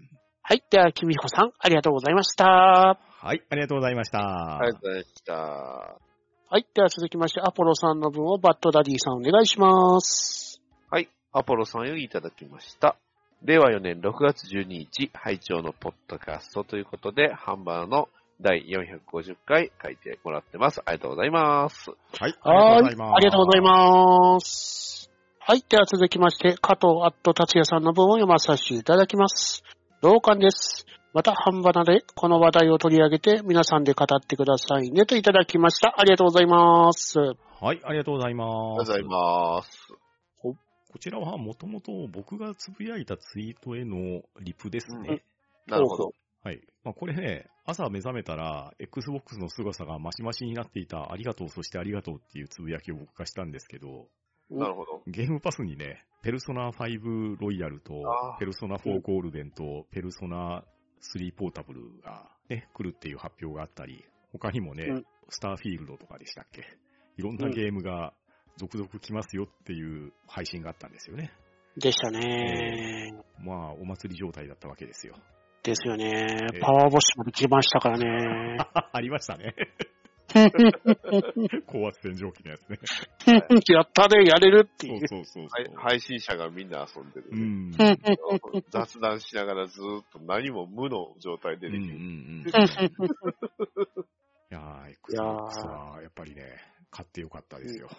[0.52, 0.64] はい。
[0.70, 2.44] では、君彦さん、ありがとうございました。
[2.44, 2.98] は
[3.34, 4.58] い、ありがとうございました。
[4.58, 5.34] ありがとうございました。
[5.34, 6.68] はい。
[6.74, 10.62] では続きまして、アポロさんの分をバッドダディさんお願いします。
[10.90, 11.08] はい。
[11.32, 12.98] アポロさんよりいただきました。
[13.46, 18.10] 令和4年6月12日、拝聴のポッドキャストということで、ハンバーの
[18.42, 20.82] 第450回書いてもらってます。
[20.84, 21.92] ありがとうございます。
[21.92, 22.36] はい、はい。
[22.42, 23.64] あありがとうございす。
[23.64, 25.10] ます。
[25.40, 25.64] はい。
[25.70, 29.64] では続きまして、加藤アット達也さんの文を読まさせていただきます。
[30.02, 30.88] 同感です。
[31.14, 35.94] また、半ばなでこの話題を取り上げて皆さんで語ってくださいねといただきました。
[35.96, 37.20] ありがとうございます。
[37.20, 38.50] はい、ありがとうございあります。
[38.50, 39.94] がとうございます。
[40.42, 45.24] こちらはもともと僕がつぶやいたツイートへのリプですね。
[45.68, 46.14] なるほど。
[46.44, 46.60] はい。
[46.84, 54.08] まあ、これね、朝目覚めたら、Xbox の凄さがマシマシになっていた、ありがとう、そしてありがとうっていうつぶやきを僕がしたんですけど、
[54.52, 55.02] なるほど。
[55.08, 57.94] ゲームパスにね、ペルソナ5ロイヤルと
[58.40, 60.64] ペルソナ4ゴールデンと、ペルソナ
[61.16, 66.66] 3ポータブルがね、来るっていう発表があったり、他にもね、うんスターフィールドとかでしたっけ？
[67.18, 68.14] いろんなゲームが
[68.58, 71.32] 続々来ますよっていう配信があったんですよね。
[71.78, 73.14] でしたね。
[73.40, 75.16] まあ、お祭り状態だったわけですよ。
[75.64, 76.12] ですよね
[76.54, 76.60] え。
[76.60, 78.58] パワーボッシュまで来ましたからね。
[78.92, 79.56] ありましたね。
[81.68, 82.80] 高圧洗浄機のやつね。
[83.70, 85.08] やったね、やれるっていう。
[85.08, 85.76] そうそうそう。
[85.76, 87.72] 配信者がみんな遊んでるうね、ん。
[88.72, 92.92] 雑談しながらずーっと何も無の状態でうんうんできる。
[93.00, 93.06] うん。
[93.08, 96.44] いやー、Xbox はやっぱりね、
[96.90, 97.90] 買ってよかったですよ。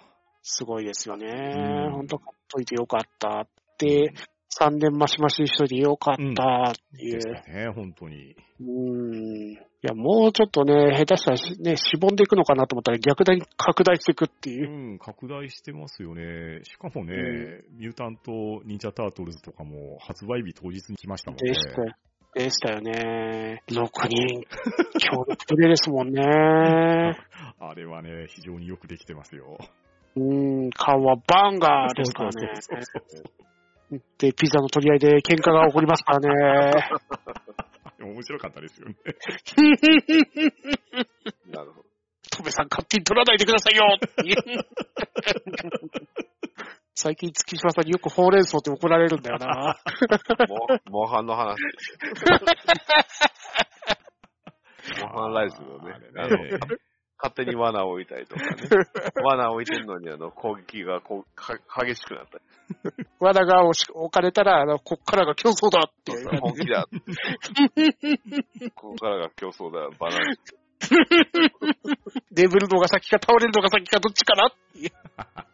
[0.43, 1.93] すごいですよねうん。
[1.93, 4.13] ほんと買っといてよかったって、
[4.61, 7.35] 3年マシマシにしといてよかったっていでしう。
[7.35, 8.37] たね、本当に。
[8.61, 9.53] うん。
[9.53, 14.95] いや、もうちょっとね、下手したらしね、しぼんでいくのかなと思ったら逆に拡大していくっていうう。
[14.95, 16.61] ん、拡大してますよね。
[16.65, 21.55] しかもね、うミュータント・ニンジャ・タートルズとかも発売日当日に来ましたもんねで。
[21.55, 21.95] したよ。
[22.35, 23.63] でしたよね。
[23.69, 23.75] 6
[24.09, 24.43] 人
[24.99, 26.23] 協力プレイですもんね。
[27.59, 29.59] あれはね、非常によくできてますよ。
[30.15, 32.49] うん、顔はバンガーですからね。
[32.61, 33.23] そうそうそう
[34.19, 36.73] で、ピザの取り合いで喧嘩が起こりますからね。
[38.01, 38.97] 面白かったですよね。
[41.47, 41.89] なるほど。
[42.31, 43.99] トメさん勝手に取らないでくださいよ
[46.95, 49.77] 最近月島さんによくほうれん草って怒られるんだよな。
[50.49, 51.59] モモンハンの話。
[55.01, 55.95] モンハンライズのね
[57.23, 58.53] 勝手に罠を置いたりとかね。
[59.23, 62.45] 罠を置いてるのにあの攻撃がこうか激しくなったり。
[63.21, 66.41] 罠が置かれたら、あの、こっからが競争だっていう。
[66.41, 66.89] 本気だ。
[68.75, 69.89] ここからが競争だ。
[69.99, 70.57] バランス。
[72.33, 74.91] 眠るのが先か倒れるのが先かどっちかなっていう。
[75.17, 75.47] ま あ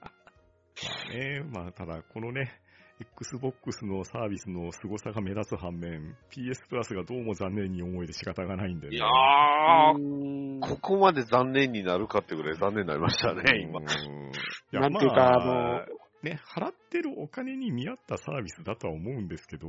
[1.12, 2.60] ね、まあただこのね、
[3.00, 8.96] Xbox のサービスの凄さが目立つ反面、PS プラスがどうも残念に思えて仕方がないんでね。
[8.96, 10.60] いやー、うん。
[10.60, 13.80] ここまで残念になるかってぐらい残念になりましたね、今。
[13.80, 15.84] なんていうかまあも
[16.22, 19.68] うね、払ってるお金に見合ったサービスだとは思うんですけど、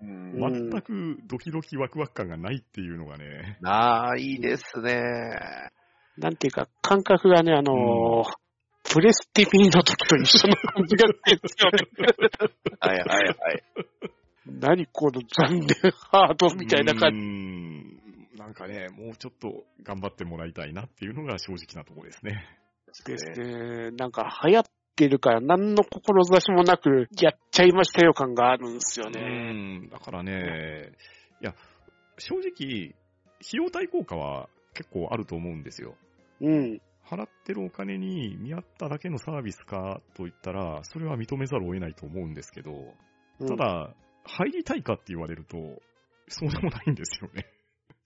[0.00, 5.02] 全くドキドキワクワク感がないっていうのがね、ないですね。
[6.18, 8.47] なんていうか、感覚がね、あのー
[8.90, 11.78] プレスティミーの時と一緒の感じがしてるんですよね。
[12.80, 13.62] はいはいはい。
[14.46, 18.36] 何この残念ハードみたいな感じ。
[18.36, 18.38] じ。
[18.38, 22.46] なんかね、もうちょっと頑張ってもらいたいなっていうのが正直なところですね。
[23.04, 23.90] ですね。
[23.90, 24.64] なんか流行っ
[24.96, 29.52] てるから何の志もなくやっちゃいましたよ感があるんですようね。
[29.52, 30.92] ん、だからね、
[31.42, 31.54] いや、
[32.16, 32.94] 正直、
[33.40, 35.94] 費用対効果は結構あると思うんですよ。
[36.40, 36.80] うん。
[37.10, 42.72] 払ってるお金に見合っただけのサービスかといったら、それは認めざるを得ないと思うんですけど、
[43.46, 43.94] ただ、
[44.24, 45.56] 入りたいかって言われると、
[46.28, 47.46] そうでもないんですよね。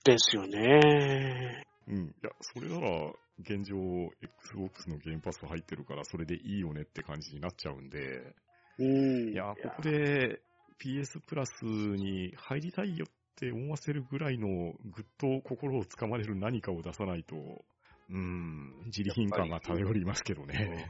[0.04, 1.64] ですよね。
[1.88, 1.96] うん。
[1.96, 3.76] いや、それなら、現状、
[4.22, 8.34] Xbox のゲームパス入ってるから、それでいいよねって感じになっちゃうんで、
[8.78, 9.32] うん。
[9.32, 10.40] いや、ここで
[10.80, 14.48] PS プラスに入りたいよって思わせるぐらいの
[14.84, 17.36] ぐっと心をつかまれる何かを出さないと、
[18.12, 20.86] うん、自利品感が漂りますけどね。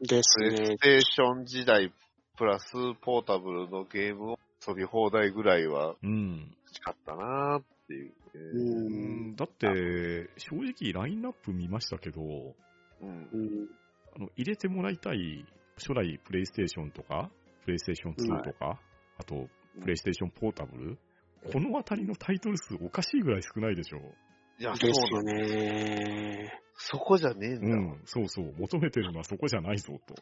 [0.00, 0.78] ですプレイねス。
[0.78, 1.92] テーション時代
[2.38, 6.54] プラスポータブルのゲームを遊び放題ぐらいはうん。
[6.64, 8.12] 欲しかったなーっていう。
[8.34, 8.38] う。
[8.38, 13.68] うんんだって、正直ラインナップ見ましたけど、うんうん。
[14.14, 15.44] あの入れてもらいたい
[15.76, 17.30] 初代プレイステーションとか、
[17.64, 18.80] プレイステーション2とか、
[19.18, 19.48] あと、
[19.80, 20.98] プレイステーションポータブル、
[21.52, 23.98] このあたりのタイトル数おかしいぐらい少ないでしょ。
[24.60, 25.22] いや、そうですよ。
[25.22, 26.52] ね。
[26.76, 27.76] そこじゃねえんだわ。
[27.76, 30.14] うん、そうそう、求めてるのはそこじゃないぞと。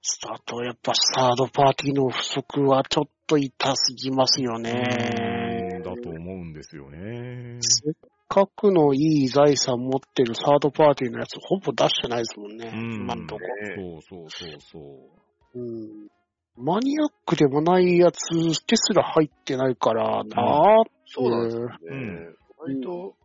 [0.00, 5.80] スタート、やっぱサードパーティーの不足はちょっと痛すぎますようんね。
[5.84, 7.58] だと思うんですよね。
[7.60, 7.94] せっ
[8.28, 12.70] かくのいい財産持ってるサードパーティーのやつほぼ出してないですもんね。
[12.72, 13.40] うん今んとこ。
[13.40, 14.78] ねそうそうそうそ
[15.54, 15.60] う。
[15.60, 16.08] うん。
[16.56, 21.74] マニアックでもないやつですら入ってないからな、そうなんですよね。
[21.90, 23.19] うん割と、うん。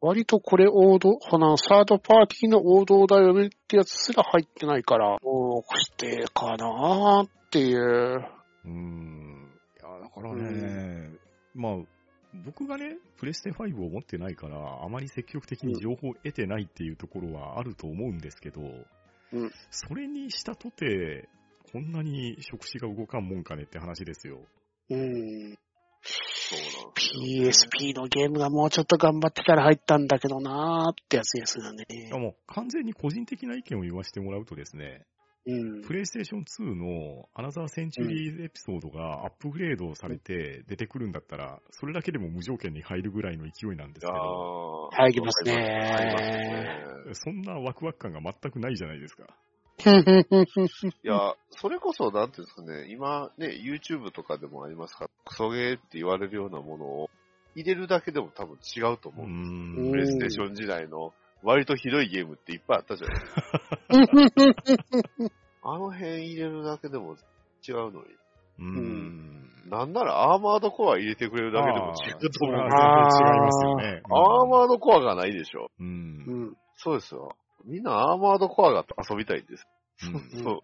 [0.00, 8.24] 割とこれ王道、ほな、サードパーティーの王道だよねってやつすら入ってないから、どうしてかなっていう。
[8.64, 9.50] うん。
[9.76, 11.10] いや、だからね、
[11.54, 11.72] まあ、
[12.44, 18.64] 僕がね、プレステ5を持ってないから、あまり積極的に情報を得てないっていうところはあると思うんですけど、う
[19.44, 21.28] んそれにしたとて、
[21.72, 24.38] こんなに触手が動かんもんかねって話ですよ。
[24.90, 25.58] うん。
[26.94, 31.84] PSP のゲームがもうちょっと頑張ってたら入ったんだけどなーってやつですよね。
[31.90, 35.04] いやもう完全に個人的な意見を言わせてもらうとですね、
[35.46, 35.82] うん。
[35.82, 47.14] プレイステーション2のアナザーセンチュリーエピソードがアップグレードされて出てくるんだったら、それだけでも無条件に入るぐらいの勢いなんですけど、あー入りますね入りますね。
[47.14, 49.24] そんなワクワク感が全くないじゃないですか。
[51.02, 52.30] いや、それこそ、なん。
[52.30, 52.44] ていうん。
[52.44, 57.10] ですかね、今ね、YouTube とかでもありますから、クソゲーって言われるようなものを
[57.54, 59.90] 入れるだけでも多分違うと思う。
[59.90, 61.12] プレイステーション時代の
[61.42, 63.42] 割とひどいゲームっていっぱいあったじゃないですか。
[65.62, 67.16] あの辺入れるだけでも
[67.66, 67.96] 違うのに。
[68.60, 69.50] うん。
[69.70, 69.92] なん。
[69.92, 72.56] ならアーマードコア入れてくれるだけでも違うと思う。
[72.56, 74.00] アそれは全然違いますよね。
[74.04, 75.70] アーマードコアがないでしょ。
[75.78, 75.84] う。
[75.84, 76.56] ん。
[76.76, 77.36] そうですよ。
[77.64, 79.66] みんなアーマードコアが遊びたいんです。
[80.04, 80.60] うんそう。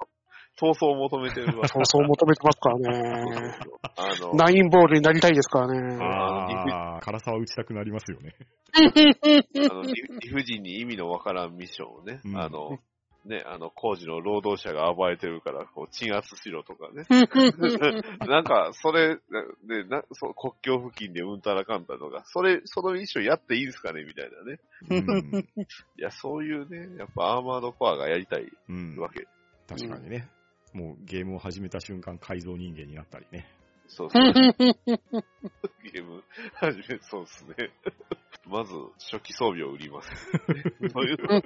[0.56, 1.68] 闘争を求めてるわけ。
[1.74, 3.52] そうそう求めてますからそうね。
[3.64, 5.98] そうあの、ナインボールになりたいですからね。
[6.00, 8.34] ああ、辛さは打ちたくなりますよね。
[8.76, 12.78] あの理理不尽に意味のわからんミッションをね、うんあの、
[13.24, 17.06] ね、あの、工事の労働者が暴れてるから、こう、鎮圧しろとかね。
[18.28, 19.16] なんか、それ、
[19.66, 24.04] で、な、そう、国境付近でうんたらかんたとか、それ、そのミッションやっていいですかね？
[24.04, 24.60] みたいなね。
[24.90, 25.48] うん。
[25.98, 29.26] いや、そういうね、やっぱアーマードコアがやりたいうんわけ。
[29.68, 30.28] 確かにね。
[30.74, 33.46] もうゲームを始めた瞬間改造人間になったりね。
[33.86, 34.22] そうそう。
[34.34, 36.22] ゲーム、
[36.54, 37.70] 始め、そうですね。
[38.46, 38.74] まず、
[39.10, 40.10] 初期装備を売ります。
[40.92, 41.42] そういうの。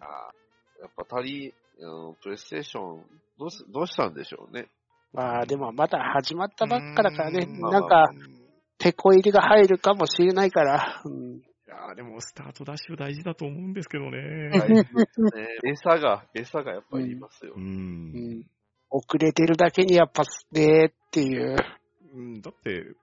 [0.00, 0.41] あー
[0.82, 3.04] やっぱ足り、うん、プレイステーション、
[3.38, 4.66] どうし、どうしたんでしょうね。
[5.12, 8.10] まあでもまだ始まったばっかだからね、うんなんか、
[8.78, 14.48] 手こ入れが入るかもしれないから、うん、いやーでもスタートダッシュ大事だと思うんですけどね。
[14.50, 14.84] ね、
[15.64, 17.60] 餌が、餌がやっぱりいますよう。。
[17.60, 18.46] うんん
[18.90, 21.56] 遅れてるだけにやっぱねっていう。
[22.14, 22.94] うんだって、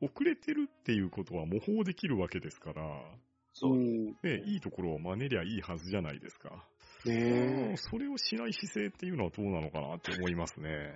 [0.00, 2.82] 遅れてるっていうことは模倣できるわけですから、
[3.52, 3.76] そうう。
[3.76, 6.64] ん、ね、いいところを真似りゃいいはずじゃないですか。
[7.08, 10.92] ねそれをしない姿勢っていうのはどうなのかなって思いますね。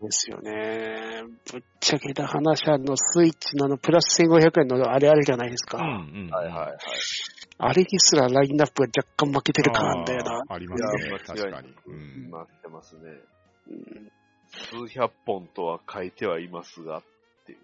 [0.00, 1.22] ですよね。
[1.52, 5.76] ぶっちゃけた話、あの、スイッチのあの、プラス1500円のあれあるじゃないですか。
[5.76, 6.78] うんうんはいはいはい。
[7.58, 10.42] あれにすらラインナップが若干負けてる感なんだよな。
[10.48, 11.74] ありますね確かに。
[11.86, 13.00] うんなってますね。
[13.68, 14.10] うん
[14.52, 17.02] 数百本とは書いてはいますが、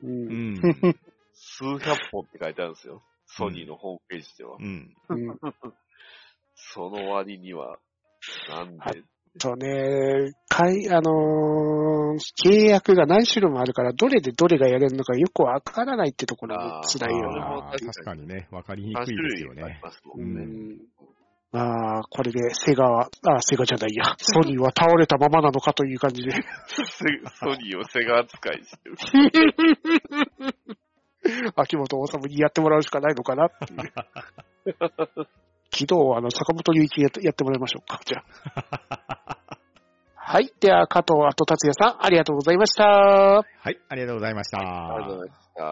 [0.03, 0.61] ううんん。
[1.33, 3.03] 数百本って書いてあるんですよ。
[3.27, 4.57] ソニーのホームページでは。
[4.59, 4.95] うん。
[5.09, 5.39] うん
[6.57, 7.79] その割には、
[8.49, 9.03] なんはで、
[9.39, 11.97] とね、かい、あのー
[12.43, 17.71] 契約が何種類もあるから、どれでどれがやれるのかよくわからないってところが辛いよな。
[17.73, 19.63] 確かにね、わかりに3くい種ですよね。
[19.63, 19.81] 類あり
[21.53, 21.61] ま。
[21.61, 26.33] ああ、これでセガは、あ、セガじゃないや、ソニーは倒れたままなのかという感じで。
[26.33, 26.41] セ
[27.39, 28.97] ソニーをセガ扱いしてる。
[31.57, 35.27] 秋元治にやってもらうしかないのかなっていう。
[35.73, 38.01] 昨日、あの、坂本龍一やってやってもらいましょうか。
[38.07, 39.39] じゃあ。
[40.15, 40.53] はい。
[40.61, 42.85] では、加藤後達也さん、ありがとうございました。
[42.85, 44.59] はい、ありがとうございました。
[44.59, 45.63] ありがとうございました。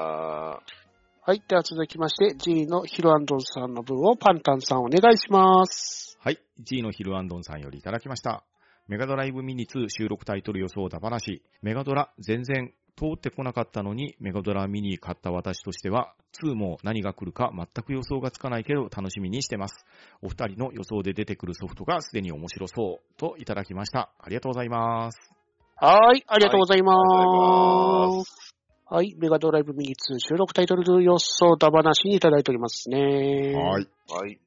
[1.27, 1.43] はい。
[1.49, 6.19] では続きまして、G のヒロアンドンさんの分をパンタンさんお願いします。
[6.21, 8.45] はい、G のヒルアンドンさんよりいただきました。
[8.87, 11.43] メガドライブミニ2収録タイトル予想だ話。
[11.63, 19.85] メガドラ全然通ってこなかったのに、メガドラミニ買った私としては、2も何が来るか全く予想がつかないけど楽しみにしてます。
[20.23, 24.11] お二人の予想で出てくるソフトがすでに面白そうといただきました。
[24.19, 25.33] ありがとうございます。
[25.77, 26.25] はい。
[26.27, 26.93] ありがとうございま。
[26.95, 28.55] ありがとうございます
[28.87, 29.15] はい。
[29.19, 33.55] メガドライブミニ2収録タイトル予想だ話にいただいておりますね。
[33.55, 33.89] はい。
[34.09, 34.39] はい。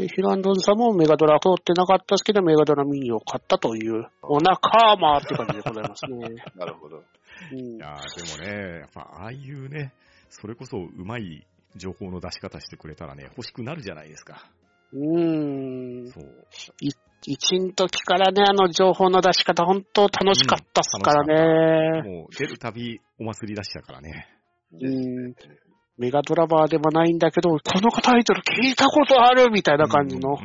[0.00, 6.42] で、ヒランドンさんもメガドラ通ってなかったですけど、メガドラミニを買ったという、お仲間って感じでございますね。
[6.56, 7.02] なるほど。
[7.52, 9.92] うんいやーでもね、やっぱああいうね、
[10.28, 14.50] それこそうまい情報の出し方してくれたらね、欲しくなるじゃないですか。
[14.92, 16.08] うーん。
[16.08, 16.46] そう。
[17.26, 22.02] 一の時からね、あの情報の出し方、本当楽しかったっすからね。
[22.02, 24.26] もう出るたびお祭り出しだからね。
[24.72, 25.34] うん。
[26.00, 30.38] メガドラバーでもないんだけど、このタイトル聞いたことあるみたいな感じの。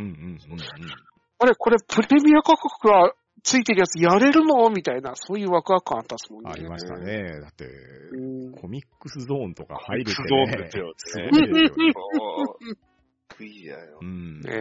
[1.39, 6.51] あれ、これプレミア価格がついてるやつやれるのみたいな、そういうワクワク感あったっすもんね。
[6.53, 6.97] ありました。
[6.97, 7.39] ね。
[7.39, 7.69] だって、
[8.59, 10.57] コミックスゾーンとか入るってコミッ。
[10.57, 11.93] クスゾーンですよねすごいですよね。
[11.95, 12.77] そう
[13.29, 14.05] クイアよう。
[14.05, 14.41] ん。
[14.41, 14.51] ね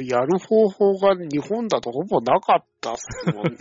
[0.00, 3.58] え、やる方法が日本だとほぼなかったっすもんね。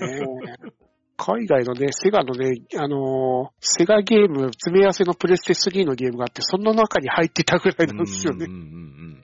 [1.18, 9.24] 海外のね、セガのね、あのーセガゲーム、詰め合わせのプレステ3のゲームがあって、その中に入ってたぐらいなんですよねうん。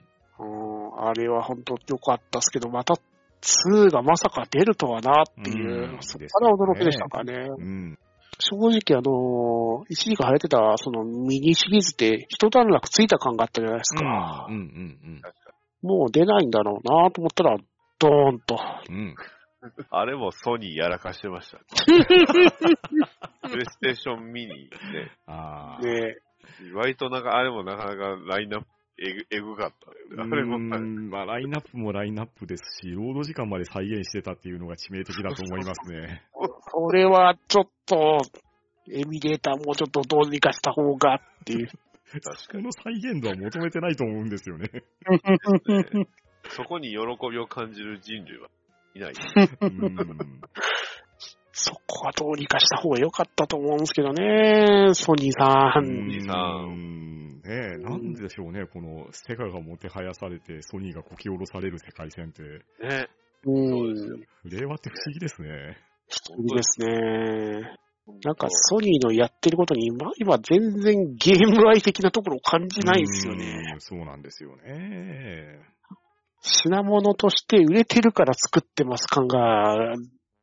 [0.98, 2.94] あれは本当良かったっすけど、また
[3.42, 7.34] 2がまさか出るとはなっていう、うんそこから驚きでしたかね。
[7.34, 7.98] うんうん。
[8.38, 14.46] 正直あのー一時間流行ってたそのミニシリーズって一段落ついた感があったじゃないですか。
[14.48, 15.22] うんうん
[15.82, 17.56] もう出ないんだろうなと思ったら、
[17.98, 18.56] ドーンと。
[18.88, 19.14] うん。
[19.62, 19.72] うん。
[19.90, 21.58] あれもソニーやらかしてました。
[23.48, 24.68] プレイステーションミニね。
[25.26, 25.82] ああ。
[25.82, 26.16] ね
[26.74, 28.66] 割となんか、あれもなかなかラインナップ
[28.98, 30.32] えぐ、えぐかったよね。
[30.32, 36.22] あれも、うんまあ、ラインナップもラインナップですし、労働時間まで再現してたっていうのが致命的だと思いますね。
[36.70, 38.18] それはちょっと、
[38.90, 41.68] エミュレーターもうちょっとどうにかした方がっていう。
[42.20, 42.62] 確かに。
[42.62, 44.68] この再現度は求めてないと思うんですよね。
[46.50, 46.96] そこに喜
[47.30, 48.48] びを感じる人類は
[48.94, 49.12] いない。
[49.60, 50.40] うん
[51.54, 55.84] そこはどうにかした方が良かったと思うんですけどね、ソニーさん。
[56.08, 57.12] ニーさんうん
[57.42, 62.42] ねえ、なんでしょうね、このセガがもてはやされて、ソニーがこき下ろされる世界線って。
[62.42, 63.08] ね。
[63.44, 64.20] うん。
[64.44, 65.76] 令和って不思議ですね。
[66.38, 67.76] いいですね。
[68.24, 73.72] なんかソニーのやってることに今、今全然ゲーム愛的なところを感じないんですよね。
[73.74, 73.80] うん。
[73.80, 75.60] そうなんですよね。
[76.42, 79.94] 品物として売れてるから作ってます感が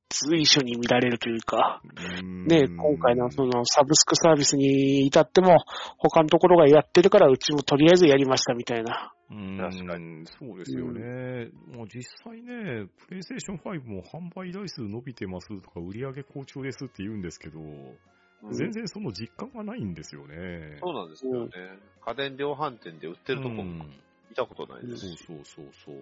[0.09, 1.81] 随所に見られるというか、
[2.23, 5.57] ね、今回のそのサブスクサービスに至っても、
[5.97, 9.13] 他のところがやってるからうちもとりあえずやりましたみたいな。
[9.29, 10.25] うん確かに。
[10.25, 11.49] そうですよね。
[11.71, 17.59] もう実際ね、プレイステーション5も販売台数伸びてますとか、売り上げ好調ですって言うんですけど、
[18.51, 20.79] 全然その実感がないんですよね。
[20.81, 21.51] そうなんですよね。
[22.03, 23.93] 家電量販店で売ってるとこうん
[24.29, 25.23] 見たことないですそうし。
[25.25, 25.95] そうそうそう。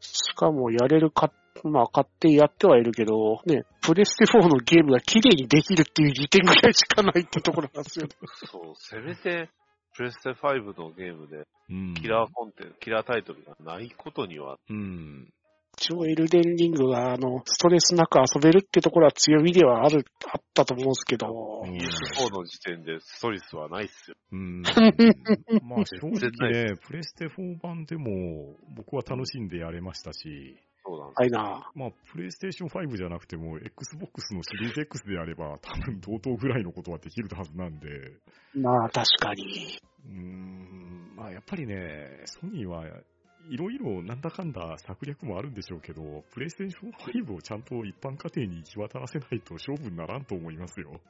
[0.00, 8.12] しかもやれるか、まあ買ってやってはいるけど、ね、プレステ4のゲームが綺麗にできるっていう利点ぐらいしかないってところなんですよね。
[8.50, 9.50] そう、せめて、
[9.94, 15.32] プレステ5のゲームで、うんキラーコンテンツ、キラータイトルがないことには、うん。
[15.78, 24.16] 一応エルデンリングがあの、ストレスなく遊べるってところは強みではある、あったと思うんですけど、うん PS4 の時点でストレスはないっすよ。
[24.32, 24.62] うん。
[24.62, 30.56] まあ正直ね、プレステ4版でも僕は楽しんでやれましたし、
[30.86, 31.70] そうなんですはいな。
[31.74, 37.88] まあプレイステーション5じゃなくても Xbox のシリーズ X であれば多分同等ぐらいのことはできるはずなんで、
[38.54, 39.80] まあ確かに。
[40.06, 42.84] うーん、まあやっぱりね、ソニーは
[43.48, 51.00] いろいろなんだかんだ策略もあるんでしょうけど、プレイステーション5をちゃんと一般家庭に行き渡らせないと勝負にならんと思いますよ。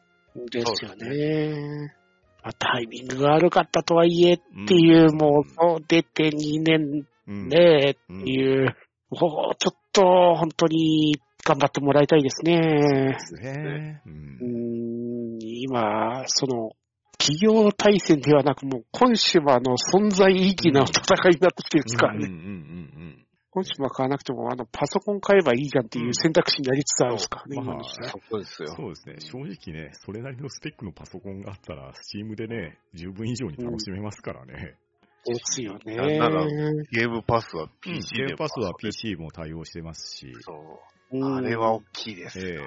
[0.50, 1.94] ですよね。
[2.42, 8.76] まあ、タイミングが悪かったとはいえっていう、もう、そう出て2年うん、ねってうんいう、
[9.10, 10.02] もうちょっと
[10.34, 13.14] 本当に頑張ってもらいたいですね。
[13.14, 14.02] ですね。
[14.04, 14.10] う。
[14.10, 16.72] うんん今、その、
[17.24, 22.26] 企業対戦ではなく、もう、コンシュマの存在意義の戦いになってきてるんですからね。
[22.26, 23.20] うんうんうん
[23.50, 28.10] コンシュマ買わなくても、あの、パソコン買えばいいじゃんっていう選択肢になりつつあるんですからね、うん今の時代。
[28.10, 28.68] そうですよ。
[28.74, 29.14] そうですね。
[29.20, 34.74] 正直ね、それなりのスペックのパソコンがあったら、スチームでね、十分以上に楽しめますからね。
[35.24, 35.94] ですよね。
[35.94, 36.46] なんなら
[36.90, 40.52] ゲームパスは PC でゲームパスは PC も対応してますし、そ
[41.12, 41.16] う。
[41.16, 42.64] うんあれは大きいですえよ。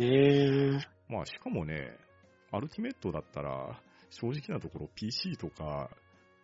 [0.00, 1.96] えねまあしかもね、
[2.54, 3.80] アルティメットだったら、
[4.10, 5.90] 正直なところ PC とか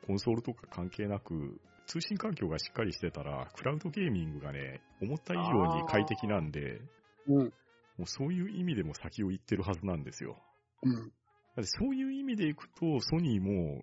[0.07, 6.81] コンソールとか関係なく、通信環境がしっかりしてたら、クラウドゲーミングがね、思った以上に快適なんで、
[7.27, 7.37] うん。
[7.37, 10.37] もうそういう意味でも先を行ってるはずなんですよ。
[10.83, 10.95] うん。
[10.95, 13.83] だってそういう意味でいくと、ソニーも、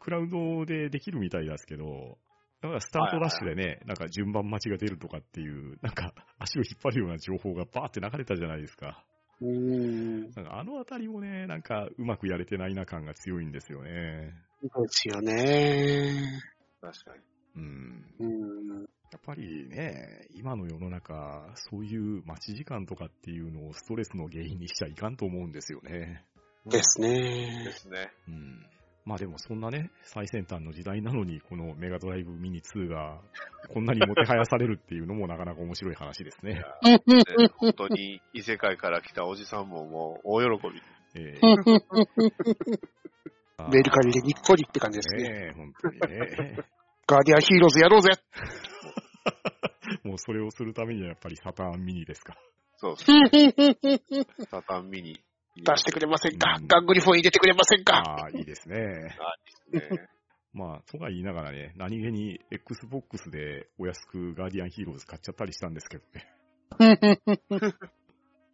[0.00, 2.18] クラウドでできるみたいですけど、
[2.62, 9.04] だからスタートダッシュでね、なんか順番待ちが出るとかっていう、なんか足を引っ張るような情報がバーって流れたじゃないですか。
[9.40, 10.30] うん。
[10.48, 14.34] あのあたりもね、なんかうまくやれてないな感が強いんですよね。
[14.62, 16.40] ですよね。
[16.80, 17.22] 確かに。
[17.56, 18.04] うん。
[18.18, 18.80] うん。
[19.12, 26.24] やっぱりね、今の世の中、そういう待ち時間とかっていうのをストレスの原因にしちゃいかんと思うんですよね。
[26.66, 27.70] ですでね。
[27.72, 28.10] すね。
[28.28, 28.66] うん。
[29.06, 33.20] まあでもそんなね、最先端の時代なのに、このメガドライブミニ2が、
[33.72, 36.60] こんなにもてはやされるっていうのもなかなか面白い話ですね。
[36.82, 37.00] ね
[37.56, 40.82] 本当に異世界から来たおじさんももう大喜び。
[41.14, 41.38] え
[43.70, 45.22] メルカリでにっこりって感じですね。
[45.22, 46.58] ねえ、本当にね。
[47.06, 48.10] ガーディアンヒーローズやろうぜ
[50.02, 52.34] もうそれをするためにはやっぱりサターンミニですか。
[52.76, 53.06] そうです
[54.36, 55.20] 出サタンミニ。
[55.76, 56.56] してくれませんか？
[56.60, 57.96] うんガングリフォン入れてくれませんか？
[57.98, 58.76] ああ、いいですね。
[59.72, 60.08] ね。
[60.52, 66.26] まあ、とか言いながらね、何気に Xbox でお安くガーディアンヒーローズ買っちゃったりしたんですけどね。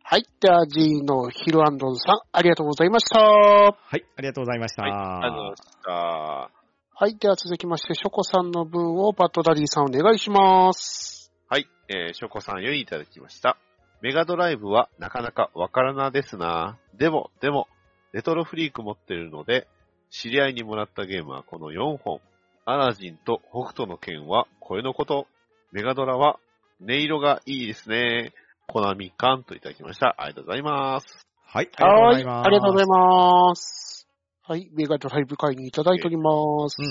[0.03, 0.27] はい。
[0.41, 3.21] では、G のヒルアンドンさん、ありがとうございました。
[3.21, 4.83] はい、ありがとうございました。
[4.83, 5.91] はい、ありがとうございました。
[5.93, 7.17] はい。
[7.17, 11.33] では続きまして、ショコさんの分をバッドダディさんお願いします。
[11.49, 13.57] はい、えー、ショコさんよりいただきました。
[14.03, 16.77] メガドライブはなかなかわからなですな。
[16.99, 17.69] でも、でも、
[18.13, 19.69] レトロフリーク持ってるので、
[20.11, 22.21] 知り合いにもらったゲームはこの4本。
[22.65, 25.27] アラジンと北斗の剣は声のこと。
[25.71, 26.39] メガドラは
[26.81, 28.33] 音色がいいですね。
[28.67, 30.17] コナミカンといただきました。
[30.19, 31.27] ありがとうございます。
[31.47, 32.15] はい、ありがとうごはい。
[32.15, 32.47] ざいます。
[32.47, 34.09] ありがとうございます。
[34.43, 34.71] はい。
[34.75, 36.83] メガドライブ会にいただいております。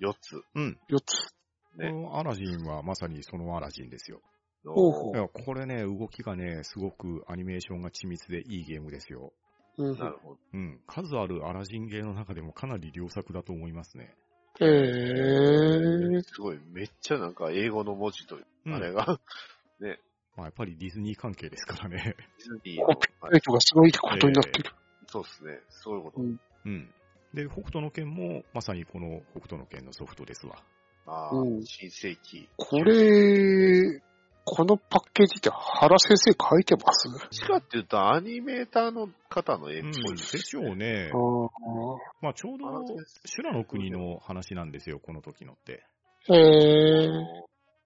[0.00, 0.42] 4つ。
[0.54, 0.78] うん。
[0.88, 1.28] 4つ。
[1.76, 1.92] こね。
[1.92, 4.20] のアラジンはまさにそのアラジンですよ。
[4.64, 9.32] ほうほいやこれね、動きがね、すごくアニメーションが緻密でいいゲームですよ。
[9.78, 9.98] うん。
[9.98, 10.38] なるほど。
[10.52, 10.80] うん。
[10.86, 14.14] 数あるアラジンゲーの中でもかなり良作だと思いますね。
[14.60, 19.20] えー、すごい、めっちゃなんか英語の文字と、うんあれが、
[20.38, 22.14] まあ、やっぱりディズニー関係ですからね。
[22.38, 24.70] ディズニーのコピーライトがすごいことになってる。
[25.06, 25.60] そうですね。
[25.68, 26.20] そういうこと。
[26.20, 26.94] うんうん。
[27.34, 30.62] で、北斗の剣も、まさにこの北斗の剣のソフトですわ。
[31.06, 32.48] ああ、うん新世紀。
[32.56, 34.00] これ、
[34.50, 37.08] このパッケージって原先生書いてます？
[37.10, 41.10] どっちかっていうと、アニメーターの方の絵っうん、ぽいでしょうね
[42.22, 42.64] まあ、ちょうど
[43.26, 45.84] 修羅の国の話なんですよ、この時のって。
[46.30, 47.08] えー、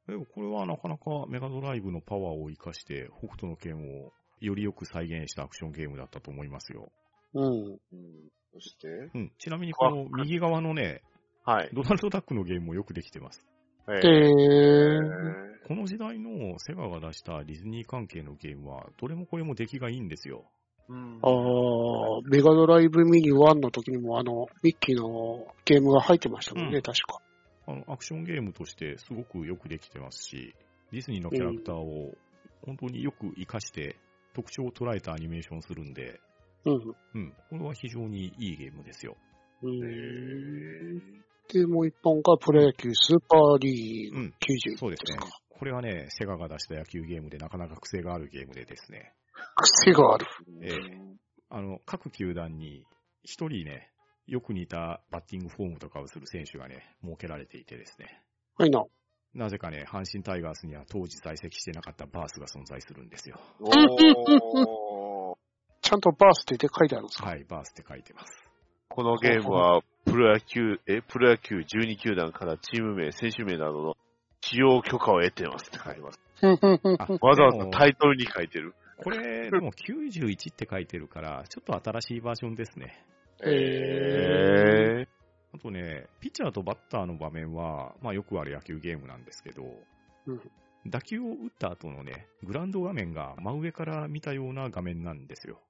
[0.09, 6.91] でもこれはなかなかメガドライブのパワーを生かして、北斗の剣をよりよく再現したアクションゲームだったと思いますよ。
[7.35, 7.45] うん。
[7.45, 7.79] うん
[8.55, 9.33] そして、うん。
[9.39, 11.01] ちなみにこの右側のね、
[11.45, 11.71] はい。
[11.73, 13.43] ドナルドダックのゲームもよくできてます。
[13.89, 20.45] ええー、この時代のセガが出したディズニー関係のゲームは、どれもこれも出来がいいんですよ。
[20.91, 27.23] うんあーメガドライブミニ1の時にもあの、ミッキーのゲームが入ってましたもんね、うん確か。
[27.67, 30.55] あの、アクションゲームとしてすごくよくできてますし、
[30.91, 32.13] ディズニーのキャラクターを
[32.67, 33.97] 本当によく活かして
[34.35, 36.21] 特徴を捉えたアニメーションするんで、
[36.67, 36.75] うん。
[36.75, 39.17] うん、これは非常にいいゲームですよ。
[39.63, 44.35] うえで、もう一本がプロ野球スーパーリーグうん、
[44.75, 45.42] 91そうですねか。。
[45.63, 49.13] これはね、セガが出した野球ゲームでなかなか癖があるゲームでですね、
[49.55, 50.27] 癖がある。
[50.61, 50.77] ええ
[51.51, 52.85] あの、各球団に
[53.23, 53.93] 一人ね、
[54.27, 58.25] よく似たバッティングフォームとかをする選手がね、設けられていてですね、
[58.59, 58.83] はいな。
[59.35, 63.39] なぜかね、阪神タイガースには当時在籍してなかったバースが存在するんですよ。
[63.61, 63.71] お
[65.35, 65.37] ー
[65.81, 67.27] ちゃんとバースデーで書いてあるんですか？
[67.29, 68.33] はい、バースって書いてます。
[68.89, 73.97] このゲームは、プロ野球、え、プロ野球12球団からチーム名、選手名などの
[74.43, 76.21] 使用許可を得てますって書いてます。
[77.25, 78.75] わざわざタイトルに書いてる。
[78.99, 83.05] これ、でも91って書いてるから、ちょっと新しいバージョンですね。
[83.45, 85.09] ええ
[85.55, 89.65] あとね、ピッチャーとバッターの場面は、まあよくある野球ゲームなんですけど、
[90.27, 90.41] うん
[90.85, 95.61] 打球を打った後のね、グラウンド画面が真上から見たような画面なんですよ。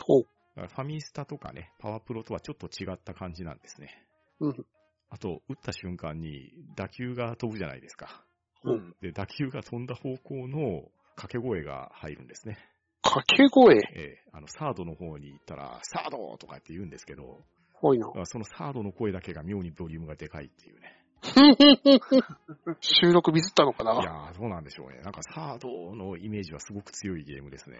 [0.00, 0.22] ほう。
[0.56, 4.02] だからファミスタとかね、パワープロとはちょっと違った感じなんですね。
[4.40, 4.66] うん。
[5.12, 8.24] あと、打った瞬間に打球が飛ぶじゃないですか。
[8.64, 8.96] うん。
[9.02, 12.56] で、打球が飛んだ方向の掛け声が入るんですね。
[13.02, 13.76] 掛け声？
[13.76, 17.44] ええあの、サードの方に行ったら、サードとかって言うんですけど、
[17.74, 20.98] ほいなそのサードの声だけが妙にボリュームがでかいっていうね。
[22.80, 25.00] 収録ミスったのかいなやー、そうなんでしょうね。
[25.02, 27.78] なんかサードのイメージはすごく強いゲームですね。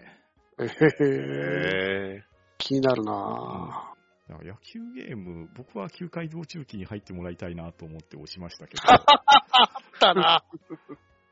[0.59, 2.23] えへへえ
[2.59, 3.92] 気になるな
[4.29, 9.99] だから野球ゲーム、僕は球界道中期に入ってもらいたいなと思って押しましたけど、 ぁ。
[9.99, 10.43] だ な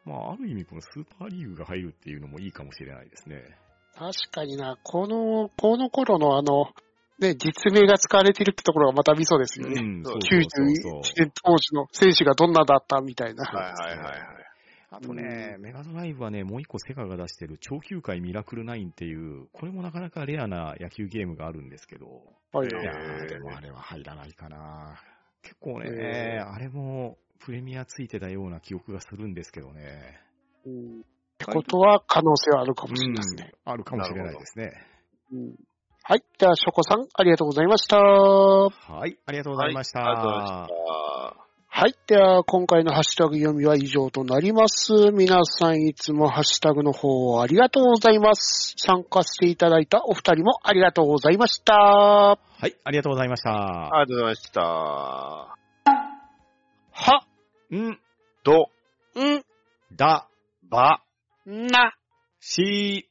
[0.03, 3.43] まあ、ある意味このスーパーリーグが入るっていうのもいいかもしれないですね。
[3.93, 6.71] 確かにな、この、この頃のあの、
[7.19, 9.79] ね、実名が使われているってところがまた見そうですよね。
[9.79, 11.15] ん、そう91そう91そうそう。
[11.15, 13.45] 年当時の選手がどんなだったみたいな。
[13.45, 14.50] はいはいはいはい。
[14.93, 22.21] あとね、メガドライブはね、もう一個セガが出してる超球界ミラクル9っていう、これもなかなかレアな野球ゲームがあるんですけど、
[22.51, 24.99] はいいやでもあれは入らないかな。
[25.43, 30.19] 結構ね、あれもプレミアついてたような記憶がするんですけどね。
[30.65, 31.03] うんっ
[31.37, 33.53] てことは可能性はあるかもしれないですね。
[33.63, 34.73] あるかもしれないですね。
[35.31, 35.55] うん
[36.03, 36.23] はい。
[36.39, 37.97] では、ショコさん、ありがとうございました。
[37.97, 39.99] はい、ありがとうございました。
[39.99, 41.40] はいありがとうございました。
[41.73, 41.95] はい。
[42.05, 44.91] では、今回のハッシュタグ読みは以上となります。
[45.13, 48.75] 皆さんいつもハッシュタグの方ありがとうございます。
[48.77, 51.73] 参加していただいたお二人もありがとうございました。
[51.73, 53.51] はい、ありがとうございました。
[53.51, 54.61] ありがとうございました。
[56.91, 57.25] は、
[57.73, 57.99] ん、
[58.43, 58.69] ど、
[59.17, 59.43] ん、
[59.95, 60.27] だ、
[60.69, 61.01] ば、
[61.45, 61.93] な。
[62.41, 63.09] し、